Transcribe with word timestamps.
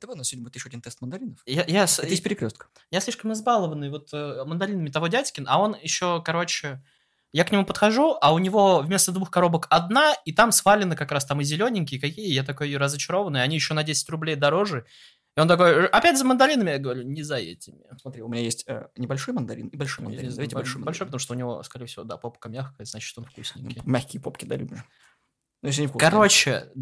Давай 0.00 0.14
у 0.14 0.18
нас 0.18 0.28
сегодня 0.28 0.44
будет 0.44 0.54
еще 0.56 0.68
один 0.68 0.80
тест 0.80 1.00
мандаринов. 1.00 1.40
Я, 1.46 1.64
я, 1.66 1.84
Это 1.84 2.06
из 2.06 2.20
перекрестка. 2.20 2.66
я 2.90 3.00
слишком 3.00 3.32
избалованный 3.32 3.90
вот 3.90 4.08
э, 4.12 4.44
мандаринами 4.44 4.90
того 4.90 5.08
дядьки, 5.08 5.42
а 5.46 5.60
он 5.60 5.76
еще, 5.82 6.22
короче, 6.22 6.82
я 7.32 7.44
к 7.44 7.50
нему 7.52 7.66
подхожу, 7.66 8.16
а 8.20 8.32
у 8.32 8.38
него 8.38 8.80
вместо 8.80 9.12
двух 9.12 9.30
коробок 9.30 9.66
одна, 9.70 10.14
и 10.24 10.32
там 10.32 10.52
свалены 10.52 10.94
как 10.96 11.10
раз 11.12 11.24
там 11.26 11.40
и 11.40 11.44
зелененькие 11.44 12.00
какие, 12.00 12.32
я 12.32 12.42
такой 12.44 12.74
разочарованный, 12.76 13.42
они 13.42 13.56
еще 13.56 13.74
на 13.74 13.82
10 13.82 14.08
рублей 14.10 14.36
дороже. 14.36 14.86
И 15.36 15.40
он 15.40 15.46
такой, 15.46 15.86
опять 15.88 16.18
за 16.18 16.24
мандаринами? 16.24 16.70
Я 16.70 16.78
говорю, 16.78 17.02
не 17.02 17.22
за 17.22 17.36
этими. 17.36 17.84
Смотри, 18.00 18.22
у 18.22 18.28
меня 18.28 18.42
есть 18.42 18.64
э, 18.66 18.88
небольшой 18.96 19.34
мандарин 19.34 19.68
и 19.68 19.76
большой 19.76 20.04
мандарин. 20.04 20.30
за- 20.30 20.36
Давайте 20.36 20.54
большой 20.56 20.82
большой, 20.82 21.04
мандарин. 21.04 21.06
потому 21.06 21.18
что 21.20 21.34
у 21.34 21.36
него, 21.36 21.62
скорее 21.62 21.86
всего, 21.86 22.04
да, 22.04 22.16
попка 22.16 22.48
мягкая, 22.48 22.84
значит, 22.86 23.16
он 23.18 23.24
вкусненький. 23.24 23.82
Мягкие 23.84 24.20
попки, 24.22 24.44
да, 24.46 24.56
любишь? 24.56 24.80
Ну, 25.62 25.68
если 25.68 25.82
не 25.82 25.86
вкусные. 25.88 26.10
Короче, 26.10 26.72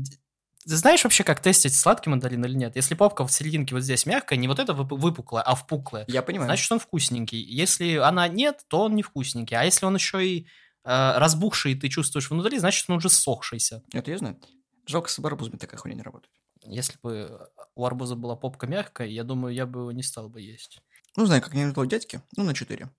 ты 0.69 0.77
знаешь 0.77 1.03
вообще, 1.05 1.25
как 1.25 1.41
тестить 1.41 1.75
сладкий 1.75 2.11
мандарин 2.11 2.45
или 2.45 2.55
нет? 2.55 2.77
Если 2.77 2.95
попка 2.95 3.27
в 3.27 3.33
серединке 3.33 3.75
вот 3.75 3.83
здесь 3.85 4.07
мягкая, 4.07 4.39
не 4.39 4.48
вот 4.48 4.59
это 4.59 4.73
вып- 4.73 4.96
выпуклая, 4.96 5.42
а 5.42 5.55
впуклая, 5.55 6.05
Я 6.09 6.23
понимаю. 6.23 6.48
значит, 6.48 6.70
он 6.73 6.79
вкусненький. 6.79 7.41
Если 7.42 7.97
она 7.97 8.29
нет, 8.29 8.65
то 8.69 8.83
он 8.83 8.95
не 8.95 9.02
вкусненький. 9.02 9.56
А 9.56 9.62
если 9.65 9.87
он 9.87 9.95
еще 9.95 10.27
и 10.27 10.47
э, 10.84 11.19
разбухший, 11.19 11.73
и 11.73 11.75
ты 11.75 11.89
чувствуешь 11.89 12.30
внутри, 12.30 12.59
значит, 12.59 12.84
он 12.89 12.97
уже 12.97 13.09
сохшийся. 13.09 13.83
Это 13.92 14.11
я 14.11 14.19
знаю. 14.19 14.41
Жалко, 14.87 15.09
с 15.11 15.19
арбузами 15.19 15.56
такая 15.56 15.79
хуйня 15.79 15.97
не 15.97 16.02
работает. 16.02 16.33
Если 16.65 16.98
бы 17.03 17.48
у 17.75 17.84
арбуза 17.84 18.17
была 18.17 18.34
попка 18.37 18.67
мягкая, 18.67 19.06
я 19.09 19.25
думаю, 19.25 19.55
я 19.55 19.67
бы 19.67 19.80
его 19.80 19.92
не 19.92 20.03
стал 20.03 20.28
бы 20.28 20.41
есть. 20.41 20.80
Ну, 21.17 21.27
знаю, 21.27 21.42
как 21.42 21.55
не 21.55 21.70
того 21.73 21.84
дядьки. 21.87 22.23
Ну, 22.37 22.45
на 22.45 22.55
4. 22.55 22.91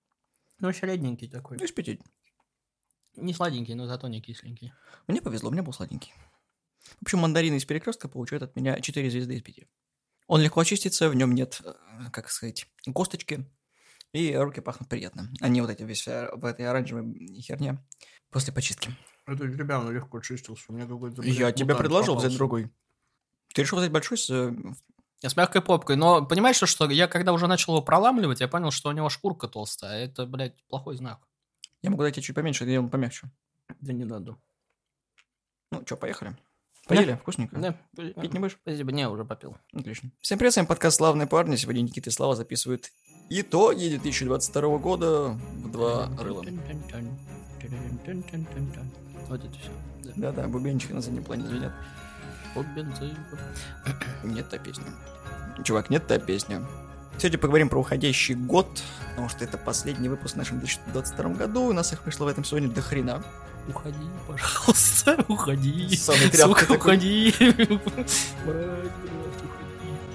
Ну, 0.60 0.72
средненький 0.72 1.28
такой. 1.28 1.58
Ну, 1.58 1.64
из 1.64 1.72
5. 1.72 1.98
Не 3.16 3.34
сладенький, 3.34 3.74
но 3.74 3.86
зато 3.86 4.08
не 4.08 4.20
кисленький. 4.20 4.72
Мне 5.06 5.20
повезло, 5.20 5.50
у 5.50 5.52
меня 5.52 5.62
был 5.62 5.72
сладенький. 5.72 6.12
В 6.98 7.02
общем, 7.02 7.18
мандарины 7.20 7.56
из 7.56 7.64
перекрестка 7.64 8.08
получают 8.08 8.42
от 8.42 8.56
меня 8.56 8.80
4 8.80 9.10
звезды 9.10 9.34
из 9.36 9.42
5. 9.42 9.66
Он 10.26 10.40
легко 10.40 10.60
очистится, 10.60 11.08
в 11.08 11.14
нем 11.14 11.34
нет, 11.34 11.60
э, 11.64 11.72
как 12.12 12.30
сказать, 12.30 12.66
косточки, 12.94 13.46
и 14.12 14.34
руки 14.34 14.60
пахнут 14.60 14.88
приятно. 14.88 15.30
Они 15.40 15.60
вот 15.60 15.70
эти 15.70 15.82
весь 15.82 16.06
э, 16.08 16.30
в 16.34 16.44
этой 16.44 16.66
оранжевой 16.66 17.40
херне 17.40 17.78
после 18.30 18.52
почистки. 18.52 18.94
Это 19.26 19.50
тебя 19.50 19.80
он 19.80 19.90
легко 19.92 20.20
чистился. 20.20 20.64
У 20.68 20.72
меня 20.72 20.86
какой-то... 20.86 21.22
Я 21.22 21.52
тебе 21.52 21.74
предложил 21.74 22.16
взять 22.16 22.34
другой. 22.36 22.70
Ты 23.54 23.62
решил 23.62 23.78
взять 23.78 23.92
большой 23.92 24.16
с... 24.18 24.30
э, 24.30 24.54
С 25.26 25.36
мягкой 25.36 25.60
попкой. 25.62 25.96
Но 25.96 26.24
понимаешь, 26.24 26.56
что, 26.56 26.66
что 26.66 26.88
я 26.90 27.08
когда 27.08 27.32
уже 27.32 27.46
начал 27.46 27.74
его 27.74 27.82
проламливать, 27.82 28.40
я 28.40 28.48
понял, 28.48 28.70
что 28.70 28.88
у 28.88 28.92
него 28.92 29.08
шкурка 29.10 29.48
толстая. 29.48 29.92
а 29.92 30.04
Это, 30.04 30.26
блядь, 30.26 30.62
плохой 30.68 30.96
знак. 30.96 31.20
Я 31.82 31.90
могу 31.90 32.02
дать 32.02 32.14
тебе 32.14 32.22
чуть 32.22 32.34
поменьше, 32.34 32.64
и 32.70 32.76
он 32.76 32.88
помягче. 32.90 33.30
Да 33.80 33.92
не 33.92 34.04
надо. 34.04 34.36
Ну, 35.70 35.82
что, 35.84 35.96
поехали? 35.96 36.36
Поели? 36.88 37.18
Вкусненько? 37.20 37.56
Да, 37.56 37.76
Пить 37.94 38.32
не 38.32 38.40
будешь? 38.40 38.56
Спасибо, 38.62 38.92
не, 38.92 39.06
уже 39.06 39.24
попил. 39.24 39.58
Отлично. 39.74 40.10
Всем 40.22 40.38
привет, 40.38 40.54
с 40.54 40.56
вами 40.56 40.66
подкаст 40.66 40.96
«Славные 40.96 41.26
парни». 41.26 41.56
Сегодня 41.56 41.82
Никита 41.82 42.08
и 42.08 42.12
Слава 42.12 42.34
записывают 42.34 42.90
итоги 43.28 43.88
2022 43.88 44.78
года 44.78 45.28
в 45.28 45.70
два 45.70 46.08
рыла. 46.18 46.42
Вот 49.28 49.44
это 49.44 49.54
все. 49.58 49.70
Да-да, 50.16 50.48
бубенчики 50.48 50.92
на 50.92 51.02
заднем 51.02 51.24
плане 51.24 51.46
звенят. 51.46 51.72
Нет 54.24 54.48
та 54.48 54.56
песня. 54.56 54.86
Чувак, 55.64 55.90
нет 55.90 56.06
та 56.06 56.18
песня. 56.18 56.66
Сегодня 57.18 57.38
поговорим 57.38 57.68
про 57.68 57.80
уходящий 57.80 58.36
год, 58.36 58.68
потому 59.10 59.28
что 59.28 59.42
это 59.42 59.58
последний 59.58 60.08
выпуск 60.08 60.34
в 60.34 60.38
нашем 60.38 60.60
2022 60.60 61.30
году. 61.30 61.62
У 61.62 61.72
нас 61.72 61.92
их 61.92 62.04
вышло 62.06 62.26
в 62.26 62.28
этом 62.28 62.44
сезоне 62.44 62.68
до 62.68 62.80
хрена. 62.80 63.24
Уходи, 63.66 63.98
пожалуйста, 64.28 65.24
уходи. 65.26 65.96
Самый 65.96 66.32
Сука, 66.32 66.60
такой. 66.60 66.76
уходи. 66.76 67.34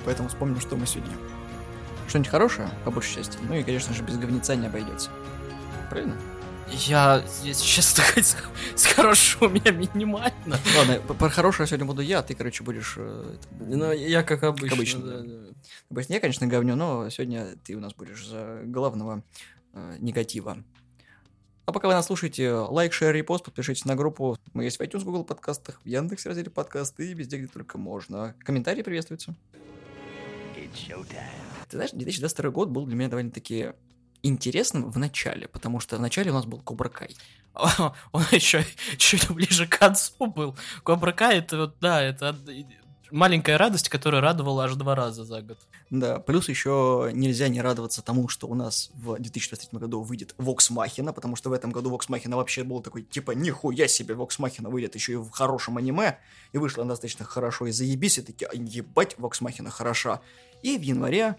Поэтому 0.05 0.29
вспомним, 0.29 0.61
что 0.61 0.77
мы 0.77 0.87
сегодня. 0.87 1.13
Что-нибудь 2.07 2.31
хорошее, 2.31 2.69
по 2.85 2.91
большей 2.91 3.15
части. 3.15 3.37
Ну 3.49 3.55
и, 3.55 3.63
конечно 3.63 3.93
же, 3.93 4.01
без 4.01 4.17
говнеца 4.17 4.55
не 4.55 4.67
обойдется. 4.67 5.09
Правильно? 5.89 6.15
Я, 6.71 7.23
если 7.43 7.63
честно 7.63 8.03
с- 8.15 8.35
с 8.75 8.85
хорошего 8.85 9.45
у 9.45 9.49
меня 9.49 9.71
минимально. 9.71 10.57
Ладно, 10.77 10.99
про 11.13 11.29
хорошее 11.29 11.67
сегодня 11.67 11.85
буду 11.85 12.01
я, 12.01 12.19
а 12.19 12.23
ты, 12.23 12.33
короче, 12.35 12.63
будешь... 12.63 12.95
э, 12.97 13.35
это, 13.35 13.63
Ну, 13.63 13.91
я 13.91 14.23
как 14.23 14.43
обычно. 14.43 14.75
обычно, 14.75 14.99
да, 15.01 15.19
да. 15.19 15.23
да. 15.23 15.53
Обычно 15.91 16.13
я, 16.13 16.19
конечно, 16.19 16.47
говню, 16.47 16.75
но 16.75 17.09
сегодня 17.09 17.55
ты 17.63 17.75
у 17.75 17.79
нас 17.79 17.93
будешь 17.93 18.25
за 18.25 18.61
главного 18.65 19.23
э, 19.73 19.97
негатива. 19.99 20.63
А 21.65 21.71
пока 21.71 21.87
вы 21.87 21.93
нас 21.93 22.07
слушаете, 22.07 22.51
лайк, 22.51 22.91
шер, 22.91 23.13
репост, 23.15 23.45
подпишитесь 23.45 23.85
на 23.85 23.95
группу. 23.95 24.37
Мы 24.53 24.63
есть 24.65 24.77
в 24.77 24.81
iTunes, 24.81 25.03
Google 25.03 25.23
подкастах, 25.23 25.79
в 25.83 25.87
Яндекс 25.87 26.25
разделе 26.25 26.49
подкасты 26.49 27.11
и 27.11 27.13
везде, 27.13 27.37
где 27.37 27.47
только 27.47 27.77
можно. 27.77 28.35
Комментарии 28.43 28.81
приветствуются. 28.81 29.35
Ты 31.69 31.77
знаешь, 31.77 31.91
2022 31.91 32.49
год 32.49 32.69
был 32.69 32.85
для 32.85 32.95
меня 32.95 33.09
довольно-таки 33.09 33.73
интересным 34.23 34.89
в 34.89 34.97
начале, 34.97 35.47
потому 35.47 35.79
что 35.79 35.97
в 35.97 36.01
начале 36.01 36.31
у 36.31 36.33
нас 36.33 36.45
был 36.45 36.59
Кобра 36.59 36.89
Кай. 36.89 37.15
Он 38.11 38.23
еще 38.31 38.65
чуть 38.97 39.29
ближе 39.29 39.67
к 39.67 39.77
концу 39.77 40.25
был. 40.27 40.57
Кобра 40.83 41.11
Кай, 41.11 41.39
это 41.39 41.57
вот, 41.57 41.75
да, 41.79 42.01
это 42.01 42.35
маленькая 43.13 43.57
радость, 43.57 43.89
которая 43.89 44.21
радовала 44.21 44.65
аж 44.65 44.73
два 44.73 44.95
раза 44.95 45.23
за 45.23 45.41
год. 45.41 45.59
Да, 45.91 46.19
плюс 46.19 46.49
еще 46.49 47.11
нельзя 47.13 47.47
не 47.47 47.61
радоваться 47.61 48.01
тому, 48.01 48.27
что 48.27 48.47
у 48.47 48.55
нас 48.55 48.89
в 48.95 49.17
2023 49.19 49.77
году 49.79 50.01
выйдет 50.01 50.33
Vox 50.39 50.71
Machina, 50.71 51.13
потому 51.13 51.35
что 51.35 51.51
в 51.51 51.53
этом 51.53 51.71
году 51.71 51.91
Vox 51.91 52.09
Machina 52.09 52.35
вообще 52.35 52.63
был 52.63 52.81
такой, 52.81 53.03
типа, 53.03 53.31
нихуя 53.31 53.87
себе, 53.87 54.15
Vox 54.15 54.39
Machina 54.39 54.69
выйдет 54.69 54.95
еще 54.95 55.13
и 55.13 55.15
в 55.17 55.29
хорошем 55.29 55.77
аниме, 55.77 56.17
и 56.53 56.57
вышло 56.57 56.83
она 56.83 56.93
достаточно 56.93 57.25
хорошо, 57.25 57.67
и 57.67 57.71
заебись, 57.71 58.17
и 58.17 58.21
такие, 58.21 58.47
«А, 58.47 58.55
ебать, 58.55 59.15
Vox 59.19 59.41
Machina 59.41 59.69
хороша. 59.69 60.21
И 60.63 60.77
в 60.77 60.81
январе 60.81 61.35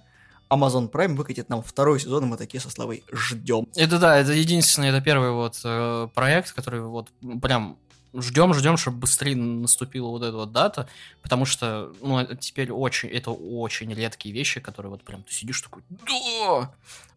Amazon 0.54 0.91
Prime 0.91 1.15
выкатит 1.15 1.48
нам 1.48 1.62
второй 1.62 2.00
сезон, 2.00 2.25
и 2.25 2.26
мы 2.26 2.37
такие 2.37 2.60
со 2.60 2.70
Славой 2.70 3.03
ждем. 3.12 3.66
Это 3.75 3.98
да, 3.98 4.16
это 4.16 4.32
единственный, 4.32 4.88
это 4.88 5.00
первый 5.00 5.31
вот 5.31 5.60
э, 5.65 6.09
проект, 6.15 6.53
который 6.53 6.81
вот 6.81 7.09
прям 7.42 7.76
ждем, 8.15 8.54
ждем, 8.54 8.76
чтобы 8.76 8.98
быстрее 8.98 9.37
наступила 9.37 10.09
вот 10.09 10.22
эта 10.22 10.37
вот 10.37 10.53
дата, 10.53 10.88
потому 11.22 11.44
что, 11.44 11.93
ну, 12.00 12.25
теперь 12.37 12.70
очень, 12.70 13.09
это 13.09 13.31
очень 13.31 13.93
редкие 13.93 14.34
вещи, 14.34 14.60
которые 14.60 14.91
вот 14.91 15.03
прям 15.03 15.22
ты 15.22 15.32
сидишь 15.32 15.60
такой, 15.60 15.82
да! 15.91 16.70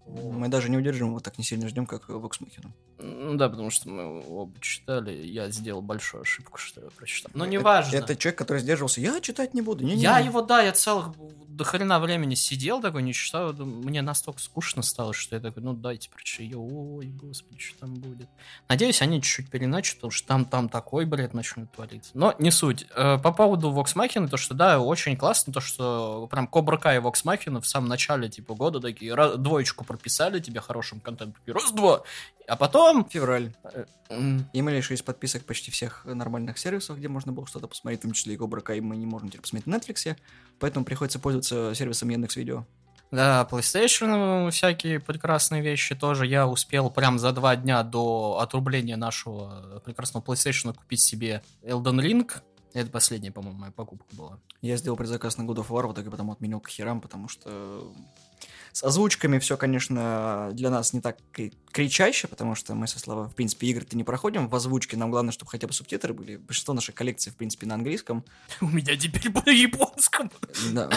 Мы 0.07 0.47
даже 0.47 0.69
не 0.69 0.78
удержим, 0.78 1.13
вот 1.13 1.23
так 1.23 1.38
не 1.38 1.44
сильно 1.44 1.68
ждем, 1.68 1.85
как 1.85 2.09
Machina. 2.09 2.69
Ну 3.00 3.35
да, 3.35 3.50
потому 3.50 3.69
что 3.69 3.90
мы 3.90 4.23
оба 4.28 4.59
читали, 4.59 5.12
я 5.12 5.50
сделал 5.51 5.81
большую 5.81 6.22
ошибку, 6.22 6.57
что 6.57 6.81
я 6.81 6.88
прочитал. 6.90 7.31
Но 7.34 7.44
Это- 7.45 7.51
неважно. 7.53 7.95
Это 7.95 8.16
человек, 8.16 8.38
который 8.40 8.59
сдерживался, 8.59 9.01
я 9.01 9.19
читать 9.22 9.53
не 9.53 9.62
буду. 9.62 9.84
Не-не-не». 9.84 10.01
Я 10.01 10.19
его, 10.19 10.41
да, 10.41 10.62
я 10.62 10.72
целых 10.72 11.09
до 11.57 11.63
хрена 11.63 12.00
времени 12.00 12.35
сидел 12.35 12.81
такой, 12.81 13.01
не 13.01 13.13
читал. 13.13 13.51
Мне 13.53 14.03
настолько 14.03 14.40
скучно 14.40 14.84
стало, 14.84 15.13
что 15.13 15.35
я 15.35 15.41
такой, 15.41 15.63
ну 15.63 15.73
дайте 15.73 16.09
прочитаю. 16.09 16.62
Ой, 16.97 17.07
господи, 17.07 17.59
что 17.59 17.79
там 17.79 17.96
будет. 17.96 18.28
Надеюсь, 18.69 19.01
они 19.01 19.22
чуть-чуть 19.22 19.50
переначат, 19.50 19.96
потому 19.96 20.12
что 20.12 20.28
там, 20.28 20.46
там 20.46 20.69
такой 20.69 21.06
бред 21.06 21.34
начнет 21.34 21.72
твориться. 21.72 22.12
Но 22.13 22.35
не 22.38 22.51
суть. 22.51 22.85
Э, 22.96 23.17
По 23.17 23.31
поводу 23.31 23.72
Vox 23.72 23.96
Machina, 23.96 24.28
то 24.28 24.38
что, 24.38 24.53
да, 24.53 24.79
очень 24.79 25.17
классно, 25.17 25.51
то 25.51 25.59
что 25.59 26.28
прям 26.29 26.47
Кобра 26.47 26.78
и 26.78 27.00
Vox 27.00 27.23
Machina 27.23 27.59
в 27.59 27.67
самом 27.67 27.90
начале, 27.90 28.29
типа, 28.29 28.53
года 28.53 28.79
такие, 28.79 29.16
двоечку 29.38 29.84
прописали 29.97 30.40
тебе 30.40 30.62
хорошим 30.62 31.00
контентом, 31.00 31.41
раз-два. 31.47 32.03
А 32.47 32.56
потом... 32.56 33.08
Февраль. 33.09 33.53
э, 33.74 33.85
И 34.53 34.62
мы 34.62 34.72
лишились 34.72 35.02
подписок 35.02 35.46
почти 35.46 35.72
всех 35.72 36.06
нормальных 36.06 36.58
сервисов, 36.58 36.97
где 36.97 37.08
можно 37.08 37.31
было 37.31 37.46
что-то 37.47 37.68
посмотреть, 37.68 38.00
в 38.02 38.03
том 38.03 38.12
числе 38.13 38.35
и 38.35 38.38
Кобра 38.38 38.62
Кай 38.62 38.80
мы 38.80 38.96
не 38.96 39.06
можем 39.06 39.30
теперь 39.30 39.41
посмотреть 39.41 39.68
на 39.68 39.75
Netflix, 39.75 40.16
поэтому 40.59 40.85
приходится 40.85 41.19
пользоваться 41.19 41.74
сервисом 41.75 42.09
Яндекс 42.09 42.35
Видео. 42.38 42.66
Да, 43.09 43.47
PlayStation, 43.50 44.52
всякие 44.52 45.00
прекрасные 45.00 45.62
вещи 45.62 45.96
тоже. 45.96 46.28
Я 46.28 46.46
успел 46.46 46.90
прям 46.90 47.19
за 47.19 47.31
два 47.31 47.56
дня 47.56 47.84
до 47.84 48.40
отрубления 48.41 48.97
нашего 48.97 49.81
прекрасного 49.85 50.24
PlayStation 50.24 50.74
купить 50.74 51.02
себе 51.02 51.41
Elden 51.64 52.02
Ring. 52.02 52.29
Это 52.74 52.91
последняя, 52.91 53.31
по-моему, 53.31 53.59
моя 53.59 53.72
покупка 53.72 54.14
была. 54.14 54.40
Я 54.62 54.75
сделал 54.75 54.97
предзаказ 54.97 55.38
на 55.38 55.44
God 55.44 55.56
of 55.56 55.69
War, 55.69 55.88
в 55.88 55.94
итоге 55.94 56.12
потом 56.12 56.31
отменил 56.31 56.59
к 56.59 56.68
херам, 56.68 57.00
потому 57.00 57.29
что 57.29 57.94
с 58.73 58.84
озвучками 58.84 59.40
все, 59.40 59.58
конечно, 59.58 60.49
для 60.53 60.69
нас 60.69 60.93
не 60.93 61.02
так 61.02 61.17
кри- 61.31 61.53
кричаще, 61.72 62.28
потому 62.28 62.55
что 62.55 62.75
мы 62.75 62.87
со 62.87 62.99
Славой, 62.99 63.28
в 63.28 63.35
принципе, 63.35 63.67
игры-то 63.67 63.96
не 63.97 64.03
проходим 64.03 64.47
в 64.49 64.55
озвучке, 64.55 64.97
нам 64.97 65.11
главное, 65.11 65.31
чтобы 65.31 65.49
хотя 65.52 65.67
бы 65.67 65.73
субтитры 65.73 66.14
были. 66.14 66.37
Большинство 66.37 66.73
нашей 66.73 66.93
коллекции, 66.93 67.29
в 67.29 67.35
принципе, 67.35 67.66
на 67.67 67.75
английском. 67.75 68.23
У 68.61 68.67
меня 68.67 68.96
теперь 68.97 69.31
по 69.31 69.49
японскому. 69.49 70.31
Да. 70.73 70.90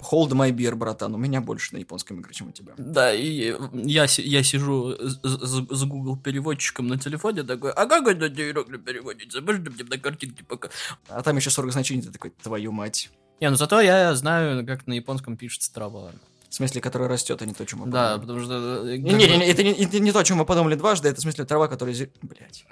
Hold 0.00 0.30
my 0.30 0.50
beer, 0.52 0.74
братан, 0.74 1.14
у 1.14 1.18
меня 1.18 1.40
больше 1.40 1.74
на 1.74 1.78
японском 1.78 2.20
игры, 2.20 2.32
чем 2.32 2.48
у 2.48 2.52
тебя. 2.52 2.72
Да, 2.78 3.12
и 3.12 3.54
я, 3.72 4.06
я 4.18 4.42
сижу 4.44 4.92
с, 4.92 5.18
с- 5.22 5.66
с 5.70 5.84
Google 5.84 6.16
переводчиком 6.16 6.86
на 6.86 6.98
телефоне 6.98 7.42
такой, 7.42 7.72
а 7.72 7.86
как 7.86 8.06
это 8.06 8.28
иероглиф 8.28 8.84
переводится? 8.84 9.40
Можно 9.40 9.70
мне 9.70 9.84
на 9.84 9.98
картинке 9.98 10.44
пока? 10.44 10.68
А 11.08 11.22
там 11.22 11.36
еще 11.36 11.50
40 11.50 11.72
значений, 11.72 12.02
ты 12.02 12.10
такой, 12.12 12.30
твою 12.30 12.70
мать. 12.72 13.10
Не, 13.40 13.50
ну 13.50 13.56
зато 13.56 13.80
я 13.80 14.14
знаю, 14.14 14.64
как 14.66 14.86
на 14.86 14.92
японском 14.94 15.36
пишется 15.36 15.72
трава. 15.74 16.12
В 16.50 16.54
смысле, 16.54 16.80
которая 16.80 17.08
растет, 17.10 17.42
а 17.42 17.46
не 17.46 17.52
то, 17.52 17.64
чем 17.66 17.80
мы 17.80 17.86
Да, 17.88 18.16
потому 18.18 18.40
что... 18.40 18.86
э, 18.88 18.96
Не, 18.96 19.12
не, 19.12 19.26
не, 19.36 19.46
это 19.50 19.62
не, 19.62 19.72
это 19.72 20.00
не 20.00 20.12
то, 20.12 20.20
о 20.20 20.24
чем 20.24 20.38
мы 20.38 20.46
подумали 20.46 20.76
дважды, 20.76 21.08
это 21.10 21.18
в 21.20 21.22
смысле 21.22 21.44
трава, 21.44 21.68
которая... 21.68 21.94
Блядь. 22.22 22.64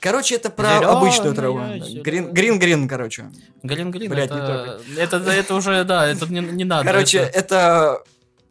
Короче, 0.00 0.36
это 0.36 0.48
про 0.48 0.78
Зелёная, 0.78 0.96
обычную 0.96 1.34
траву. 1.34 1.58
Грин, 2.02 2.32
грин, 2.32 2.58
грин, 2.58 2.88
короче. 2.88 3.30
Грин-грин, 3.62 4.10
Блядь, 4.10 4.30
это, 4.30 4.80
это, 4.96 5.16
это 5.30 5.54
уже, 5.54 5.84
да, 5.84 6.06
это 6.06 6.26
не, 6.32 6.40
не 6.40 6.64
надо. 6.64 6.86
Короче, 6.86 7.18
это- 7.18 8.02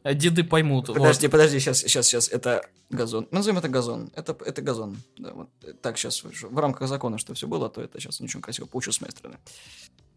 это... 0.04 0.14
деды 0.14 0.44
поймут. 0.44 0.90
вот. 0.90 0.98
Подожди, 0.98 1.28
подожди, 1.28 1.60
сейчас, 1.60 1.80
сейчас, 1.80 2.06
сейчас. 2.06 2.30
Это 2.30 2.62
газон. 2.92 3.28
Назовем 3.32 3.58
это 3.58 3.70
газон. 3.70 4.12
Это, 4.16 4.38
это 4.46 4.62
газон. 4.62 4.98
Да, 5.18 5.34
вот. 5.34 5.50
Так, 5.82 5.98
сейчас 5.98 6.24
в 6.24 6.58
рамках 6.58 6.88
закона, 6.88 7.18
что 7.18 7.34
все 7.34 7.48
было, 7.48 7.68
то 7.70 7.82
это 7.82 8.00
сейчас 8.00 8.20
ничего 8.20 8.42
красиво 8.42 8.68
получилось 8.68 8.98
с 8.98 9.02
моей 9.02 9.12
стороны. 9.12 9.38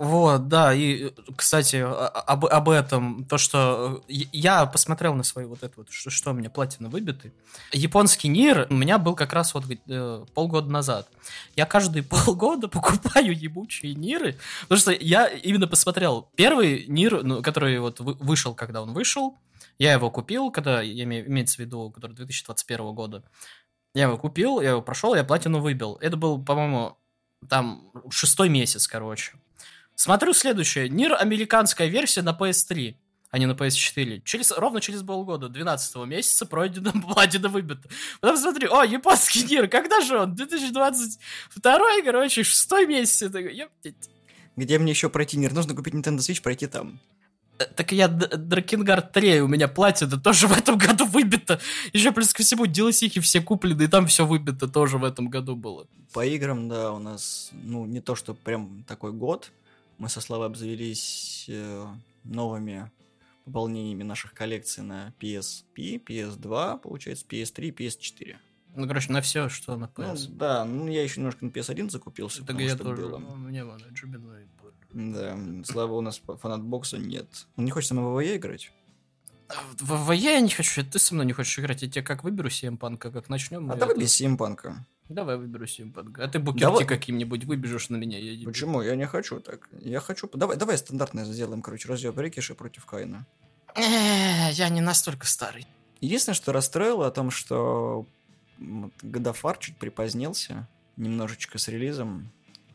Вот, 0.00 0.49
да, 0.49 0.73
и, 0.73 1.08
э, 1.08 1.11
кстати, 1.37 1.76
а- 1.76 2.06
об, 2.08 2.47
об 2.47 2.70
этом, 2.70 3.26
то, 3.26 3.37
что 3.37 4.02
э, 4.08 4.12
я 4.32 4.64
посмотрел 4.64 5.12
на 5.12 5.23
свои 5.25 5.44
вот 5.44 5.62
это 5.62 5.75
вот, 5.76 5.91
что, 5.91 6.08
что 6.08 6.31
у 6.31 6.32
меня 6.32 6.49
платины 6.49 6.88
выбиты. 6.88 7.35
Японский 7.70 8.29
Нир 8.29 8.67
у 8.70 8.75
меня 8.75 8.97
был 8.97 9.14
как 9.14 9.35
раз 9.35 9.52
вот 9.52 9.64
э, 9.69 10.25
полгода 10.32 10.70
назад. 10.70 11.06
Я 11.55 11.67
каждые 11.67 12.02
полгода 12.26 12.67
покупаю 12.69 13.38
ебучие 13.38 13.94
Ниры, 13.94 14.38
потому 14.62 14.79
что 14.81 14.93
я 14.93 15.26
именно 15.26 15.69
посмотрел 15.69 16.31
первый 16.35 16.87
Нир, 16.88 17.23
ну, 17.23 17.43
который 17.43 17.79
вот 17.79 18.00
вы- 18.00 18.14
вышел, 18.14 18.55
когда 18.55 18.81
он 18.81 18.94
вышел, 18.94 19.37
я 19.79 19.93
его 19.93 20.11
купил, 20.11 20.50
когда, 20.50 20.81
я 20.81 21.05
имею, 21.05 21.29
имеется 21.29 21.56
в 21.56 21.58
виду, 21.58 21.91
который 21.91 22.17
2021 22.17 22.94
года. 22.94 23.23
Я 23.94 24.05
его 24.05 24.17
купил, 24.17 24.62
я 24.62 24.70
его 24.70 24.81
прошел, 24.81 25.14
я 25.14 25.25
платину 25.25 25.61
выбил. 25.61 25.99
Это 26.00 26.17
был, 26.17 26.43
по-моему, 26.43 26.96
там 27.50 27.93
шестой 28.08 28.49
месяц, 28.49 28.88
короче. 28.88 29.32
Смотрю 30.00 30.32
следующее. 30.32 30.88
Нир 30.88 31.14
американская 31.14 31.87
версия 31.87 32.23
на 32.23 32.31
PS3, 32.31 32.94
а 33.31 33.38
не 33.38 33.44
на 33.44 33.52
PS4. 33.52 34.23
Через, 34.25 34.50
ровно 34.50 34.81
через 34.81 35.02
полгода, 35.02 35.50
12 35.50 35.94
месяца, 36.06 36.47
пройдено 36.47 36.91
платина 37.06 37.50
выбито. 37.50 37.87
Потом 38.23 38.38
смотрю, 38.38 38.73
о, 38.73 38.82
японский 38.82 39.43
Нир, 39.43 39.69
когда 39.69 40.00
же 40.00 40.20
он? 40.20 40.35
2022, 40.35 41.79
короче, 42.02 42.44
шестой 42.44 42.87
месяц. 42.87 43.31
Где 44.56 44.79
мне 44.79 44.93
еще 44.93 45.11
пройти 45.11 45.37
мир? 45.37 45.52
Нужно 45.52 45.75
купить 45.75 45.93
Nintendo 45.93 46.20
Switch, 46.20 46.41
пройти 46.41 46.67
там. 46.67 46.99
Э, 47.58 47.67
Так 47.67 47.93
я 47.93 48.08
Дракенгард 48.08 49.12
3, 49.12 49.43
у 49.43 49.49
меня 49.49 49.69
платина 49.69 50.19
тоже 50.19 50.46
в 50.46 50.56
этом 50.56 50.79
году 50.79 51.05
выбито. 51.05 51.61
Еще 51.93 52.11
плюс 52.12 52.32
ко 52.32 52.43
всему 52.43 52.64
DLC 52.64 53.20
все 53.20 53.43
куплены, 53.43 53.82
и 53.82 53.87
там 53.87 54.06
все 54.06 54.25
выбито 54.25 54.67
тоже 54.67 54.96
в 54.96 55.05
этом 55.05 55.29
году 55.29 55.56
было. 55.56 55.87
По 56.14 56.25
играм, 56.25 56.70
да, 56.70 56.91
у 56.91 56.99
нас, 56.99 57.50
ну, 57.53 57.85
не 57.85 58.00
то, 58.00 58.14
что 58.14 58.32
прям 58.32 58.82
такой 58.88 59.12
год. 59.12 59.50
Мы 60.00 60.08
со 60.08 60.23
Славой 60.23 60.47
обзавелись 60.47 61.44
э, 61.49 61.87
новыми 62.25 62.91
пополнениями 63.44 64.02
наших 64.02 64.32
коллекций 64.32 64.82
на 64.82 65.12
PSP, 65.20 66.02
PS2, 66.02 66.81
получается, 66.81 67.26
PS3, 67.29 67.75
PS4. 67.75 68.37
Ну, 68.76 68.87
короче, 68.88 69.12
на 69.12 69.20
все, 69.20 69.50
что 69.50 69.76
на 69.76 69.91
Ну, 69.94 70.05
PS. 70.05 70.29
да, 70.31 70.64
ну 70.64 70.88
я 70.88 71.02
еще 71.02 71.20
немножко 71.20 71.44
на 71.44 71.50
PS1 71.50 71.91
закупился, 71.91 72.38
Так 72.38 72.47
потому 72.47 72.61
я 72.67 72.76
тоже. 72.76 73.02
было. 73.02 73.17
У 73.17 73.37
меня 73.37 73.67
вон, 73.67 73.82
Джубиной. 73.93 74.47
Да, 74.94 75.38
Слава 75.67 75.93
у 75.93 76.00
нас 76.00 76.19
фанат 76.41 76.62
бокса 76.62 76.96
нет. 76.96 77.46
Ну, 77.56 77.64
не 77.64 77.70
хочется 77.70 77.94
на 77.94 78.08
ВВЕ 78.11 78.37
играть? 78.38 78.73
А 79.49 79.55
В 79.76 80.06
ВВЕ 80.06 80.17
я 80.37 80.41
не 80.41 80.49
хочу, 80.49 80.81
это 80.81 80.93
ты 80.93 80.99
со 80.99 81.12
мной 81.12 81.26
не 81.26 81.35
хочешь 81.35 81.58
играть. 81.58 81.82
Я 81.82 81.91
тебе 81.91 82.03
как 82.03 82.25
выберу 82.25 82.49
CM 82.49 82.79
Панка, 82.79 83.11
как 83.11 83.29
начнем. 83.29 83.70
А 83.70 83.76
давай 83.76 83.99
без 83.99 84.14
симпанка. 84.14 84.87
Давай 85.10 85.36
выберу 85.36 85.64
CM 85.64 85.92
Панка. 85.92 86.22
А 86.24 86.28
ты 86.28 86.38
букерти 86.38 86.84
каким-нибудь 86.84 87.44
выбежишь 87.44 87.88
на 87.90 87.96
меня. 87.96 88.16
Я. 88.16 88.46
Почему? 88.46 88.80
Я 88.80 88.94
не 88.94 89.06
хочу 89.06 89.40
так. 89.40 89.68
Я 89.80 89.98
хочу... 89.98 90.30
Давай, 90.32 90.56
давай 90.56 90.78
стандартное 90.78 91.24
сделаем, 91.24 91.62
короче, 91.62 91.88
разъеб 91.88 92.16
Рикиши 92.16 92.54
против 92.54 92.86
Кайна. 92.86 93.26
Э, 93.74 94.52
Я 94.52 94.68
не 94.68 94.80
настолько 94.80 95.26
старый. 95.26 95.66
Единственное, 96.00 96.36
что 96.36 96.52
расстроило 96.52 97.08
о 97.08 97.10
том, 97.10 97.32
что 97.32 98.06
Годофар 98.58 99.58
чуть 99.58 99.76
припозднился 99.78 100.68
немножечко 100.96 101.58
с 101.58 101.66
релизом. 101.66 102.30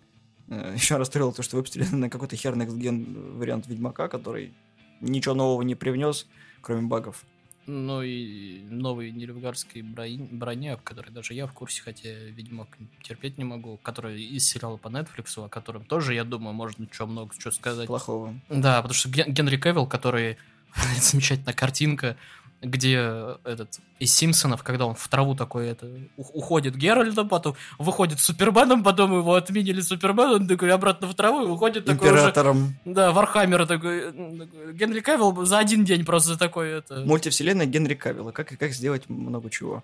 Еще 0.47 0.97
расстроило 0.97 1.31
то, 1.31 1.41
что 1.41 1.55
выпустили 1.55 1.85
на 1.85 2.09
какой-то 2.09 2.35
хер 2.35 2.53
Next 2.55 2.77
Gen 2.77 3.37
вариант 3.37 3.67
Ведьмака, 3.67 4.09
который 4.09 4.53
ничего 4.99 5.35
нового 5.35 5.61
не 5.61 5.75
привнес, 5.75 6.27
кроме 6.59 6.81
багов. 6.81 7.23
Ну 7.67 8.03
и 8.03 8.61
новый 8.69 9.11
неревгарской 9.11 9.81
броня, 9.81 10.77
в 10.77 10.83
которой 10.83 11.09
даже 11.09 11.33
я 11.33 11.47
в 11.47 11.53
курсе, 11.53 11.81
хотя 11.81 12.09
Ведьмак 12.09 12.77
терпеть 13.01 13.37
не 13.39 13.43
могу, 13.43 13.77
который 13.77 14.21
из 14.23 14.47
сериала 14.47 14.77
по 14.77 14.87
Netflix, 14.89 15.43
о 15.43 15.49
котором 15.49 15.83
тоже, 15.83 16.13
я 16.13 16.23
думаю, 16.23 16.53
можно 16.53 16.87
что 16.91 17.07
много 17.07 17.33
что 17.37 17.49
сказать. 17.51 17.87
Плохого. 17.87 18.39
Да, 18.49 18.81
потому 18.81 18.93
что 18.93 19.09
Ген- 19.09 19.33
Генри 19.33 19.57
Кевилл, 19.57 19.87
который 19.87 20.37
замечательная 21.01 21.53
картинка, 21.55 22.17
где 22.65 23.37
этот 23.43 23.79
из 23.99 24.13
Симпсонов, 24.13 24.61
когда 24.63 24.85
он 24.85 24.95
в 24.95 25.07
траву 25.07 25.35
такой 25.35 25.69
это 25.69 25.87
уходит 26.17 26.75
Геральтом, 26.75 27.29
потом 27.29 27.55
выходит 27.79 28.19
Суперменом, 28.19 28.83
потом 28.83 29.17
его 29.17 29.35
отменили 29.35 29.79
Супермен, 29.81 30.41
он 30.41 30.47
такой 30.47 30.71
обратно 30.71 31.07
в 31.07 31.15
траву 31.15 31.43
и 31.43 31.47
выходит 31.47 31.85
такой 31.85 32.11
уже, 32.11 32.33
да, 32.83 33.11
Warhammer 33.11 33.60
а 33.60 33.65
такой, 33.65 33.85
такой. 33.85 34.73
Генри 34.73 35.01
Кавилл 35.01 35.45
за 35.45 35.59
один 35.59 35.85
день 35.85 36.05
просто 36.05 36.37
такой 36.37 36.69
это. 36.69 37.03
Мультивселенная 37.05 37.65
Генри 37.65 37.93
Кавилла. 37.93 38.31
Как, 38.31 38.57
как 38.57 38.71
сделать 38.71 39.09
много 39.09 39.49
чего 39.49 39.83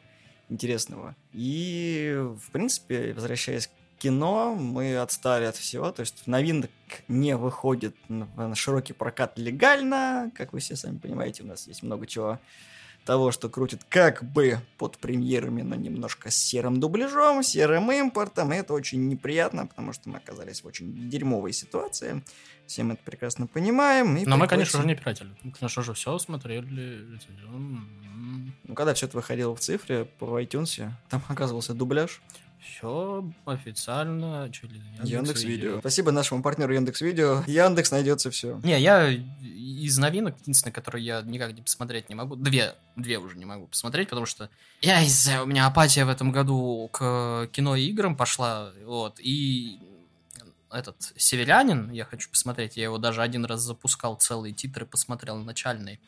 интересного. 0.49 1.15
И, 1.33 2.13
в 2.17 2.51
принципе, 2.51 3.13
возвращаясь 3.13 3.67
к 3.67 3.71
кино, 3.99 4.55
мы 4.55 4.97
отстали 4.97 5.45
от 5.45 5.55
всего. 5.55 5.91
То 5.91 6.01
есть 6.01 6.27
новинок 6.27 6.71
не 7.07 7.35
выходит 7.35 7.95
на 8.09 8.55
широкий 8.55 8.93
прокат 8.93 9.37
легально. 9.37 10.31
Как 10.35 10.53
вы 10.53 10.59
все 10.59 10.75
сами 10.75 10.97
понимаете, 10.97 11.43
у 11.43 11.47
нас 11.47 11.67
есть 11.67 11.83
много 11.83 12.07
чего 12.07 12.39
того, 13.05 13.31
что 13.31 13.49
крутит 13.49 13.81
как 13.89 14.23
бы 14.23 14.59
под 14.77 14.97
премьерами, 14.97 15.61
но 15.63 15.75
немножко 15.75 16.29
с 16.29 16.35
серым 16.35 16.79
дубляжом, 16.79 17.41
серым 17.43 17.91
импортом, 17.91 18.53
и 18.53 18.57
это 18.57 18.73
очень 18.73 19.07
неприятно, 19.07 19.65
потому 19.67 19.91
что 19.93 20.09
мы 20.09 20.17
оказались 20.17 20.61
в 20.63 20.67
очень 20.67 21.09
дерьмовой 21.09 21.51
ситуации. 21.53 22.23
Все 22.67 22.83
мы 22.83 22.93
это 22.93 23.03
прекрасно 23.03 23.47
понимаем. 23.47 24.15
и 24.17 24.25
Но 24.25 24.37
мы, 24.37 24.47
приходится- 24.47 24.77
конечно 24.77 24.81
же, 24.81 24.87
не 24.87 24.95
пиратели. 24.95 25.29
Мы, 25.43 25.51
конечно 25.51 25.81
же, 25.83 25.93
все 25.93 26.17
смотрели. 26.19 27.05
Ну, 28.63 28.75
когда 28.75 28.93
все 28.93 29.07
это 29.07 29.17
выходило 29.17 29.55
в 29.55 29.59
цифре 29.59 30.05
по 30.05 30.39
iTunes, 30.39 30.89
там 31.09 31.21
оказывался 31.27 31.73
дубляж. 31.73 32.21
Все 32.63 33.27
официально 33.45 34.47
через 34.53 34.75
Яндекс 35.03 35.43
Видео. 35.43 35.79
Спасибо 35.79 36.11
нашему 36.11 36.43
партнеру 36.43 36.73
Яндекс 36.73 37.01
Видео. 37.01 37.43
Яндекс 37.47 37.89
найдется 37.91 38.29
все. 38.29 38.59
Не, 38.63 38.79
я 38.79 39.11
из 39.85 39.97
новинок, 39.97 40.39
единственное, 40.41 40.73
которые 40.73 41.03
я 41.03 41.21
никак 41.21 41.53
не 41.53 41.61
посмотреть 41.61 42.09
не 42.09 42.15
могу, 42.15 42.35
две, 42.35 42.75
две 42.95 43.17
уже 43.17 43.37
не 43.37 43.45
могу 43.45 43.67
посмотреть, 43.67 44.09
потому 44.09 44.25
что 44.25 44.49
я 44.81 45.01
из-за, 45.01 45.43
у 45.43 45.45
меня 45.45 45.65
апатия 45.65 46.05
в 46.05 46.09
этом 46.09 46.31
году 46.31 46.89
к 46.91 47.49
кино 47.51 47.75
и 47.75 47.85
играм 47.85 48.15
пошла, 48.15 48.71
вот, 48.85 49.19
и 49.19 49.79
этот 50.69 51.13
«Северянин» 51.17 51.91
я 51.91 52.05
хочу 52.05 52.29
посмотреть, 52.29 52.77
я 52.77 52.83
его 52.83 52.97
даже 52.97 53.21
один 53.21 53.45
раз 53.45 53.61
запускал, 53.61 54.15
целые 54.15 54.53
титры 54.53 54.85
посмотрел, 54.85 55.37
начальные, 55.37 55.99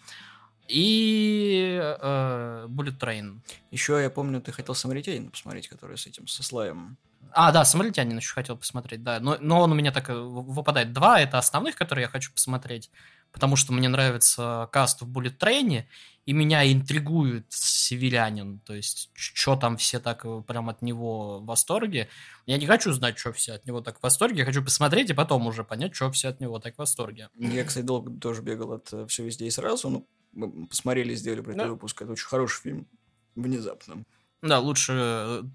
и 0.67 1.77
э, 1.81 2.67
Bullet 2.69 2.97
Train. 2.97 3.39
Еще 3.71 4.01
я 4.01 4.09
помню, 4.09 4.41
ты 4.41 4.51
хотел 4.51 4.75
Самаритянина 4.75 5.31
посмотреть, 5.31 5.67
который 5.67 5.97
с 5.97 6.07
этим, 6.07 6.27
со 6.27 6.41
Слаем. 6.41 6.97
А, 7.35 7.51
да, 7.51 7.65
«Самолетянин» 7.65 8.17
еще 8.17 8.33
хотел 8.33 8.57
посмотреть, 8.57 9.03
да. 9.03 9.19
Но, 9.19 9.37
но 9.39 9.61
он 9.61 9.71
у 9.71 9.75
меня 9.75 9.91
так 9.91 10.09
э, 10.09 10.13
выпадает. 10.13 10.93
Два— 10.93 11.19
это 11.21 11.39
основных, 11.39 11.75
которые 11.75 12.03
я 12.03 12.09
хочу 12.09 12.31
посмотреть, 12.31 12.91
потому 13.33 13.57
что 13.57 13.73
мне 13.73 13.89
нравится 13.89 14.69
каст 14.71 15.01
в 15.01 15.11
Bullet 15.11 15.37
Train, 15.37 15.83
и 16.25 16.31
меня 16.31 16.71
интригует 16.71 17.47
«Северянин». 17.49 18.59
То 18.59 18.73
есть, 18.73 19.09
что 19.13 19.57
там 19.57 19.75
все 19.75 19.99
так 19.99 20.23
э, 20.23 20.41
прям 20.47 20.69
от 20.69 20.81
него 20.81 21.39
в 21.39 21.45
восторге. 21.45 22.07
Я 22.45 22.57
не 22.57 22.65
хочу 22.65 22.93
знать, 22.93 23.17
что 23.17 23.33
все 23.33 23.53
от 23.53 23.65
него 23.65 23.81
так 23.81 23.99
в 23.99 24.03
восторге. 24.03 24.39
Я 24.39 24.45
хочу 24.45 24.63
посмотреть 24.63 25.09
и 25.09 25.13
потом 25.13 25.45
уже 25.47 25.65
понять, 25.65 25.93
что 25.93 26.09
все 26.11 26.29
от 26.29 26.39
него 26.39 26.59
так 26.59 26.75
в 26.75 26.77
восторге. 26.77 27.27
Я, 27.37 27.65
кстати, 27.65 27.83
долго 27.85 28.09
тоже 28.17 28.41
бегал 28.41 28.71
от 28.71 28.93
все 29.09 29.25
везде 29.25 29.47
и 29.47 29.51
сразу. 29.51 29.89
Ну, 29.89 30.07
мы 30.31 30.65
посмотрели, 30.67 31.13
сделали 31.15 31.41
про 31.41 31.51
это 31.51 31.63
Да. 31.63 31.67
выпуск. 31.67 32.01
Это 32.01 32.13
очень 32.13 32.27
хороший 32.27 32.61
фильм. 32.61 32.87
Внезапно. 33.35 34.05
Да, 34.43 34.59
лучше 34.59 34.93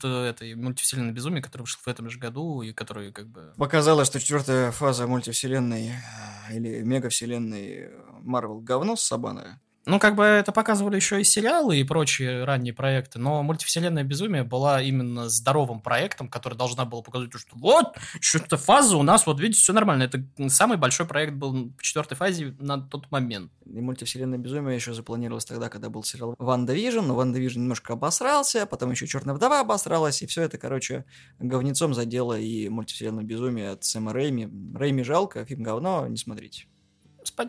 э, 0.02 0.24
этой 0.30 0.54
мультивселенной 0.54 1.12
безумие, 1.12 1.42
который 1.42 1.62
вышел 1.62 1.78
в 1.84 1.88
этом 1.88 2.08
же 2.08 2.18
году, 2.18 2.62
и 2.62 2.72
который 2.72 3.12
как 3.12 3.28
бы... 3.28 3.52
Показалось, 3.58 4.08
что 4.08 4.18
четвертая 4.18 4.72
фаза 4.72 5.06
мультивселенной 5.06 5.88
э, 5.88 6.56
или 6.56 6.80
мегавселенной 6.80 7.90
Марвел 8.22 8.60
говно 8.60 8.96
с 8.96 9.02
Сабана. 9.02 9.60
Ну, 9.88 9.98
как 9.98 10.16
бы 10.16 10.22
это 10.22 10.52
показывали 10.52 10.96
еще 10.96 11.18
и 11.18 11.24
сериалы 11.24 11.78
и 11.78 11.82
прочие 11.82 12.44
ранние 12.44 12.74
проекты, 12.74 13.18
но 13.18 13.42
мультивселенная 13.42 14.04
безумие 14.04 14.42
была 14.44 14.82
именно 14.82 15.30
здоровым 15.30 15.80
проектом, 15.80 16.28
который 16.28 16.58
должна 16.58 16.84
была 16.84 17.00
показать, 17.00 17.32
что 17.32 17.56
вот, 17.56 17.96
что-то 18.20 18.58
фаза 18.58 18.98
у 18.98 19.02
нас, 19.02 19.26
вот 19.26 19.40
видите, 19.40 19.62
все 19.62 19.72
нормально. 19.72 20.02
Это 20.02 20.22
самый 20.50 20.76
большой 20.76 21.06
проект 21.06 21.32
был 21.32 21.72
в 21.74 21.80
четвертой 21.80 22.18
фазе 22.18 22.54
на 22.58 22.78
тот 22.82 23.10
момент. 23.10 23.50
И 23.64 23.80
мультивселенная 23.80 24.36
безумие 24.36 24.76
еще 24.76 24.92
запланировалось 24.92 25.46
тогда, 25.46 25.70
когда 25.70 25.88
был 25.88 26.04
сериал 26.04 26.34
WandaVision, 26.36 27.06
но 27.06 27.14
WandaVision 27.14 27.60
немножко 27.60 27.94
обосрался, 27.94 28.66
потом 28.66 28.90
еще 28.90 29.06
Черная 29.06 29.34
вдова 29.34 29.60
обосралась, 29.60 30.20
и 30.20 30.26
все 30.26 30.42
это, 30.42 30.58
короче, 30.58 31.06
говнецом 31.38 31.94
задело 31.94 32.38
и 32.38 32.68
мультивселенную 32.68 33.24
безумие 33.24 33.70
от 33.70 33.84
Сэма 33.84 34.12
Рэйми. 34.12 34.50
Рэйми 34.74 35.02
жалко, 35.02 35.46
фильм 35.46 35.62
говно, 35.62 36.06
не 36.08 36.18
смотрите. 36.18 36.66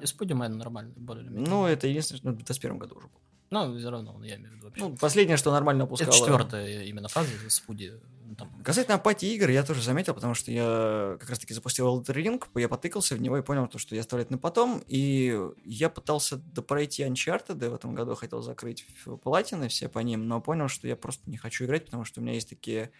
Спайдермен 0.05 0.57
нормальный, 0.57 0.93
более 0.95 1.29
Ну, 1.29 1.65
это 1.65 1.87
единственное, 1.87 2.19
что 2.19 2.29
в 2.29 2.35
2021 2.35 2.77
году 2.77 2.95
уже 2.95 3.07
был. 3.07 3.19
Ну, 3.51 3.77
все 3.77 3.89
равно, 3.89 4.15
я 4.23 4.35
имею 4.35 4.51
в 4.51 4.55
виду 4.55 4.67
вообще. 4.67 4.83
Ну, 4.83 4.95
последнее, 4.95 5.37
что 5.37 5.51
нормально 5.51 5.85
опускало. 5.85 6.09
Это 6.09 6.17
четвертая 6.17 6.83
именно 6.83 7.07
фаза 7.07 7.29
Спуди. 7.47 7.93
Ну, 8.25 8.35
там. 8.35 8.47
Касательно 8.63 8.95
апатии 8.95 9.33
игр, 9.33 9.49
я 9.49 9.63
тоже 9.63 9.81
заметил, 9.81 10.13
потому 10.13 10.35
что 10.35 10.51
я 10.51 11.17
как 11.19 11.29
раз-таки 11.29 11.55
запустил 11.55 11.87
Elden 11.87 12.13
Ring, 12.13 12.43
я 12.59 12.69
потыкался 12.69 13.15
в 13.15 13.21
него 13.21 13.37
и 13.37 13.41
понял, 13.41 13.67
то, 13.67 13.79
что 13.79 13.95
я 13.95 14.01
оставляю 14.01 14.27
на 14.29 14.37
потом, 14.37 14.83
и 14.87 15.35
я 15.65 15.89
пытался 15.89 16.37
допройти 16.37 17.03
Uncharted 17.03 17.67
в 17.67 17.73
этом 17.73 17.95
году, 17.95 18.13
хотел 18.13 18.43
закрыть 18.43 18.85
платины 19.23 19.67
все 19.67 19.89
по 19.89 19.97
ним, 19.99 20.27
но 20.27 20.41
понял, 20.41 20.67
что 20.67 20.87
я 20.87 20.95
просто 20.95 21.27
не 21.27 21.37
хочу 21.37 21.65
играть, 21.65 21.85
потому 21.85 22.05
что 22.05 22.19
у 22.19 22.23
меня 22.23 22.33
есть 22.33 22.49
такие 22.49 22.91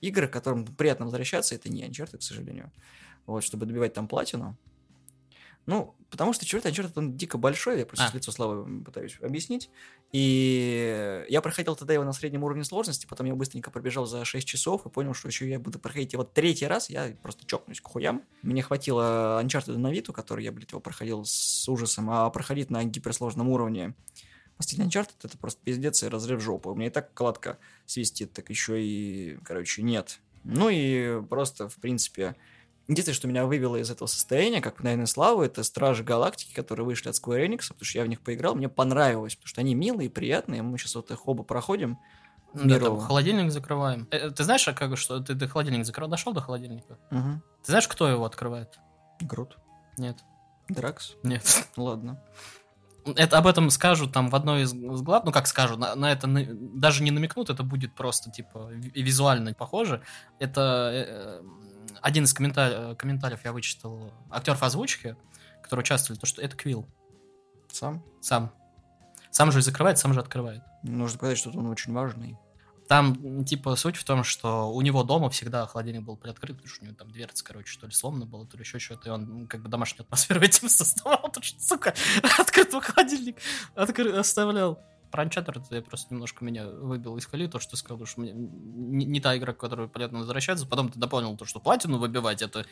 игры, 0.00 0.26
к 0.26 0.32
которым 0.32 0.64
приятно 0.64 1.04
возвращаться, 1.04 1.54
это 1.54 1.68
не 1.68 1.86
Uncharted, 1.86 2.18
к 2.18 2.22
сожалению. 2.22 2.72
Вот, 3.26 3.44
чтобы 3.44 3.66
добивать 3.66 3.92
там 3.92 4.08
платину. 4.08 4.56
Ну, 5.68 5.94
потому 6.08 6.32
что 6.32 6.46
четвертый 6.46 6.72
Uncharted, 6.72 6.92
он 6.96 7.14
дико 7.14 7.36
большой, 7.36 7.80
я 7.80 7.84
просто 7.84 8.08
а. 8.10 8.16
лицо 8.16 8.32
славы 8.32 8.82
пытаюсь 8.82 9.18
объяснить. 9.20 9.68
И 10.12 11.26
я 11.28 11.42
проходил 11.42 11.76
тогда 11.76 11.92
его 11.92 12.04
на 12.04 12.14
среднем 12.14 12.42
уровне 12.42 12.64
сложности, 12.64 13.04
потом 13.04 13.26
я 13.26 13.34
быстренько 13.34 13.70
пробежал 13.70 14.06
за 14.06 14.24
6 14.24 14.48
часов 14.48 14.86
и 14.86 14.88
понял, 14.88 15.12
что 15.12 15.28
еще 15.28 15.46
я 15.46 15.60
буду 15.60 15.78
проходить 15.78 16.14
его 16.14 16.24
третий 16.24 16.66
раз, 16.66 16.88
я 16.88 17.14
просто 17.22 17.44
чокнусь 17.44 17.82
к 17.82 17.86
хуям. 17.86 18.22
Мне 18.40 18.62
хватило 18.62 19.42
Uncharted 19.44 19.76
на 19.76 19.92
Виту, 19.92 20.14
который 20.14 20.42
я, 20.42 20.52
блядь, 20.52 20.70
его 20.70 20.80
проходил 20.80 21.26
с 21.26 21.68
ужасом, 21.68 22.08
а 22.08 22.30
проходить 22.30 22.70
на 22.70 22.82
гиперсложном 22.84 23.50
уровне 23.50 23.94
Последний 24.56 24.86
Uncharted 24.86 25.16
это 25.22 25.36
просто 25.36 25.60
пиздец 25.62 26.02
и 26.02 26.08
разрыв 26.08 26.40
жопы. 26.40 26.70
У 26.70 26.74
меня 26.74 26.86
и 26.86 26.90
так 26.90 27.12
кладка 27.12 27.58
свистит, 27.84 28.32
так 28.32 28.48
еще 28.48 28.82
и, 28.82 29.38
короче, 29.44 29.82
нет. 29.82 30.18
Ну 30.44 30.70
и 30.70 31.22
просто, 31.28 31.68
в 31.68 31.76
принципе, 31.76 32.36
Единственное, 32.88 33.14
что 33.14 33.28
меня 33.28 33.44
вывело 33.44 33.76
из 33.76 33.90
этого 33.90 34.08
состояния, 34.08 34.62
как, 34.62 34.82
наверное, 34.82 35.04
славу, 35.04 35.42
это 35.42 35.62
Стражи 35.62 36.02
Галактики, 36.02 36.54
которые 36.54 36.86
вышли 36.86 37.10
от 37.10 37.16
Square 37.16 37.46
Enix, 37.46 37.68
потому 37.68 37.84
что 37.84 37.98
я 37.98 38.04
в 38.04 38.08
них 38.08 38.22
поиграл, 38.22 38.54
мне 38.54 38.70
понравилось, 38.70 39.36
потому 39.36 39.48
что 39.48 39.60
они 39.60 39.74
милые, 39.74 40.08
приятные, 40.08 40.62
мы 40.62 40.78
сейчас 40.78 40.94
вот 40.94 41.10
их 41.10 41.28
оба 41.28 41.42
проходим. 41.42 41.98
Ну 42.54 42.66
да, 42.66 42.80
там 42.80 42.98
холодильник 42.98 43.52
закрываем. 43.52 44.08
Э, 44.10 44.30
ты 44.30 44.42
знаешь, 44.42 44.66
а 44.68 44.72
как 44.72 44.96
что 44.96 45.20
ты 45.20 45.34
до 45.34 45.46
холодильника 45.46 45.84
закрыл? 45.84 46.08
Дошел 46.08 46.32
до 46.32 46.40
холодильника? 46.40 46.98
Угу. 47.10 47.42
Ты 47.62 47.66
знаешь, 47.66 47.86
кто 47.88 48.08
его 48.08 48.24
открывает? 48.24 48.78
Грут. 49.20 49.58
Нет. 49.98 50.24
Дракс? 50.70 51.14
Нет. 51.22 51.44
Ладно. 51.76 52.22
Это 53.16 53.38
об 53.38 53.46
этом 53.46 53.70
скажут 53.70 54.12
там 54.12 54.28
в 54.28 54.34
одной 54.34 54.62
из 54.62 54.72
глав, 54.72 55.24
ну 55.24 55.32
как 55.32 55.46
скажут, 55.46 55.78
на, 55.78 55.94
на 55.94 56.12
это 56.12 56.26
на, 56.26 56.44
даже 56.46 57.02
не 57.02 57.10
намекнут, 57.10 57.48
это 57.48 57.62
будет 57.62 57.94
просто 57.94 58.30
типа 58.30 58.70
визуально 58.70 59.54
похоже. 59.54 60.02
Это 60.38 60.90
э, 60.92 61.42
один 62.02 62.24
из 62.24 62.34
комментар- 62.34 62.94
комментариев 62.96 63.44
я 63.44 63.52
вычитал 63.52 64.12
актеров 64.30 64.62
озвучки, 64.62 65.16
которые 65.62 65.82
участвовали, 65.82 66.20
то 66.20 66.26
что 66.26 66.42
это 66.42 66.56
Квилл. 66.56 66.88
Сам? 67.70 68.02
Сам. 68.20 68.52
Сам 69.30 69.52
же 69.52 69.58
и 69.58 69.62
закрывает, 69.62 69.98
сам 69.98 70.14
же 70.14 70.20
открывает. 70.20 70.62
Нужно 70.82 71.16
сказать, 71.16 71.38
что 71.38 71.50
он 71.50 71.66
очень 71.66 71.92
важный. 71.92 72.36
Там, 72.88 73.44
типа, 73.44 73.76
суть 73.76 73.96
в 73.96 74.04
том, 74.04 74.24
что 74.24 74.72
у 74.72 74.80
него 74.80 75.04
дома 75.04 75.28
всегда 75.28 75.66
холодильник 75.66 76.04
был 76.04 76.16
приоткрыт, 76.16 76.56
потому 76.56 76.72
что 76.72 76.82
у 76.82 76.86
него 76.86 76.96
там 76.96 77.10
дверца, 77.10 77.44
короче, 77.44 77.70
что 77.70 77.86
ли 77.86 77.92
сломана 77.92 78.24
была, 78.24 78.46
то 78.46 78.56
ли 78.56 78.62
еще 78.62 78.78
что-то, 78.78 79.10
и 79.10 79.12
он 79.12 79.46
как 79.46 79.62
бы 79.62 79.68
домашнюю 79.68 80.04
атмосферу 80.04 80.40
этим 80.42 80.70
создавал, 80.70 81.20
потому 81.20 81.44
что, 81.44 81.60
сука, 81.60 81.94
открытый 82.38 82.80
холодильник 82.80 83.36
откры- 83.74 84.16
оставлял. 84.16 84.82
Uncharted 85.12 85.64
я 85.70 85.82
просто 85.82 86.14
немножко 86.14 86.44
меня 86.44 86.66
выбил 86.68 87.16
из 87.16 87.26
колеи, 87.26 87.48
то, 87.48 87.58
что 87.58 87.72
ты 87.72 87.76
сказал, 87.76 88.04
что 88.06 88.20
мне 88.20 88.32
не, 88.32 89.04
не 89.04 89.20
та 89.20 89.36
игра, 89.36 89.52
к 89.52 89.58
которой 89.58 89.88
приятно 89.88 90.20
возвращаться. 90.20 90.66
Потом 90.66 90.90
ты 90.90 90.98
дополнил 90.98 91.36
то, 91.36 91.44
что 91.44 91.60
платину 91.60 91.98
выбивать, 91.98 92.42
это 92.42 92.64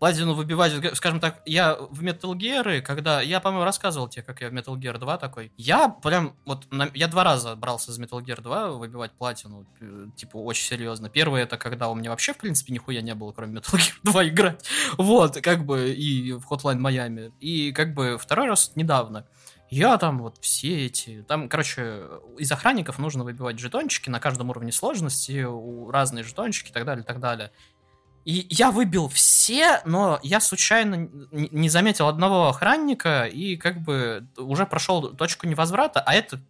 платину 0.00 0.32
выбивать, 0.32 0.96
скажем 0.96 1.20
так, 1.20 1.42
я 1.44 1.76
в 1.76 2.02
Metal 2.02 2.32
Gear, 2.32 2.80
когда, 2.80 3.20
я, 3.20 3.38
по-моему, 3.38 3.64
рассказывал 3.64 4.08
тебе, 4.08 4.22
как 4.22 4.40
я 4.40 4.48
в 4.48 4.52
Metal 4.52 4.74
Gear 4.74 4.98
2 4.98 5.18
такой, 5.18 5.52
я 5.58 5.90
прям, 5.90 6.34
вот, 6.46 6.66
на, 6.72 6.90
я 6.94 7.06
два 7.06 7.22
раза 7.22 7.54
брался 7.54 7.92
за 7.92 8.02
Metal 8.02 8.18
Gear 8.18 8.40
2 8.40 8.70
выбивать 8.70 9.12
платину, 9.12 9.66
э, 9.80 10.06
типа, 10.16 10.38
очень 10.38 10.66
серьезно. 10.66 11.10
Первый 11.10 11.42
это 11.42 11.58
когда 11.58 11.90
у 11.90 11.94
меня 11.94 12.10
вообще, 12.10 12.32
в 12.32 12.38
принципе, 12.38 12.72
нихуя 12.72 13.02
не 13.02 13.14
было, 13.14 13.32
кроме 13.32 13.60
Metal 13.60 13.74
Gear 13.74 13.92
2 14.04 14.28
играть, 14.28 14.64
вот, 14.96 15.38
как 15.42 15.66
бы, 15.66 15.90
и 15.90 16.32
в 16.32 16.50
Hotline 16.50 16.78
Miami, 16.80 17.32
и, 17.38 17.70
как 17.72 17.92
бы, 17.92 18.16
второй 18.18 18.48
раз 18.48 18.72
недавно. 18.76 19.26
Я 19.70 19.96
там 19.98 20.18
вот 20.18 20.36
все 20.40 20.86
эти... 20.86 21.22
Там, 21.22 21.48
короче, 21.48 22.02
из 22.36 22.50
охранников 22.50 22.98
нужно 22.98 23.22
выбивать 23.22 23.60
жетончики 23.60 24.10
на 24.10 24.18
каждом 24.18 24.50
уровне 24.50 24.72
сложности, 24.72 25.46
разные 25.90 26.24
жетончики 26.24 26.70
и 26.70 26.72
так 26.72 26.84
далее, 26.84 27.04
и 27.04 27.06
так 27.06 27.20
далее. 27.20 27.52
И 28.30 28.46
я 28.48 28.70
выбил 28.70 29.08
все, 29.08 29.80
но 29.84 30.20
я 30.22 30.38
случайно 30.38 31.08
не 31.32 31.68
заметил 31.68 32.06
одного 32.06 32.46
охранника 32.46 33.24
и 33.24 33.56
как 33.56 33.80
бы 33.80 34.24
уже 34.36 34.66
прошел 34.66 35.08
точку 35.16 35.48
невозврата, 35.48 35.98
а 35.98 36.14
это, 36.14 36.40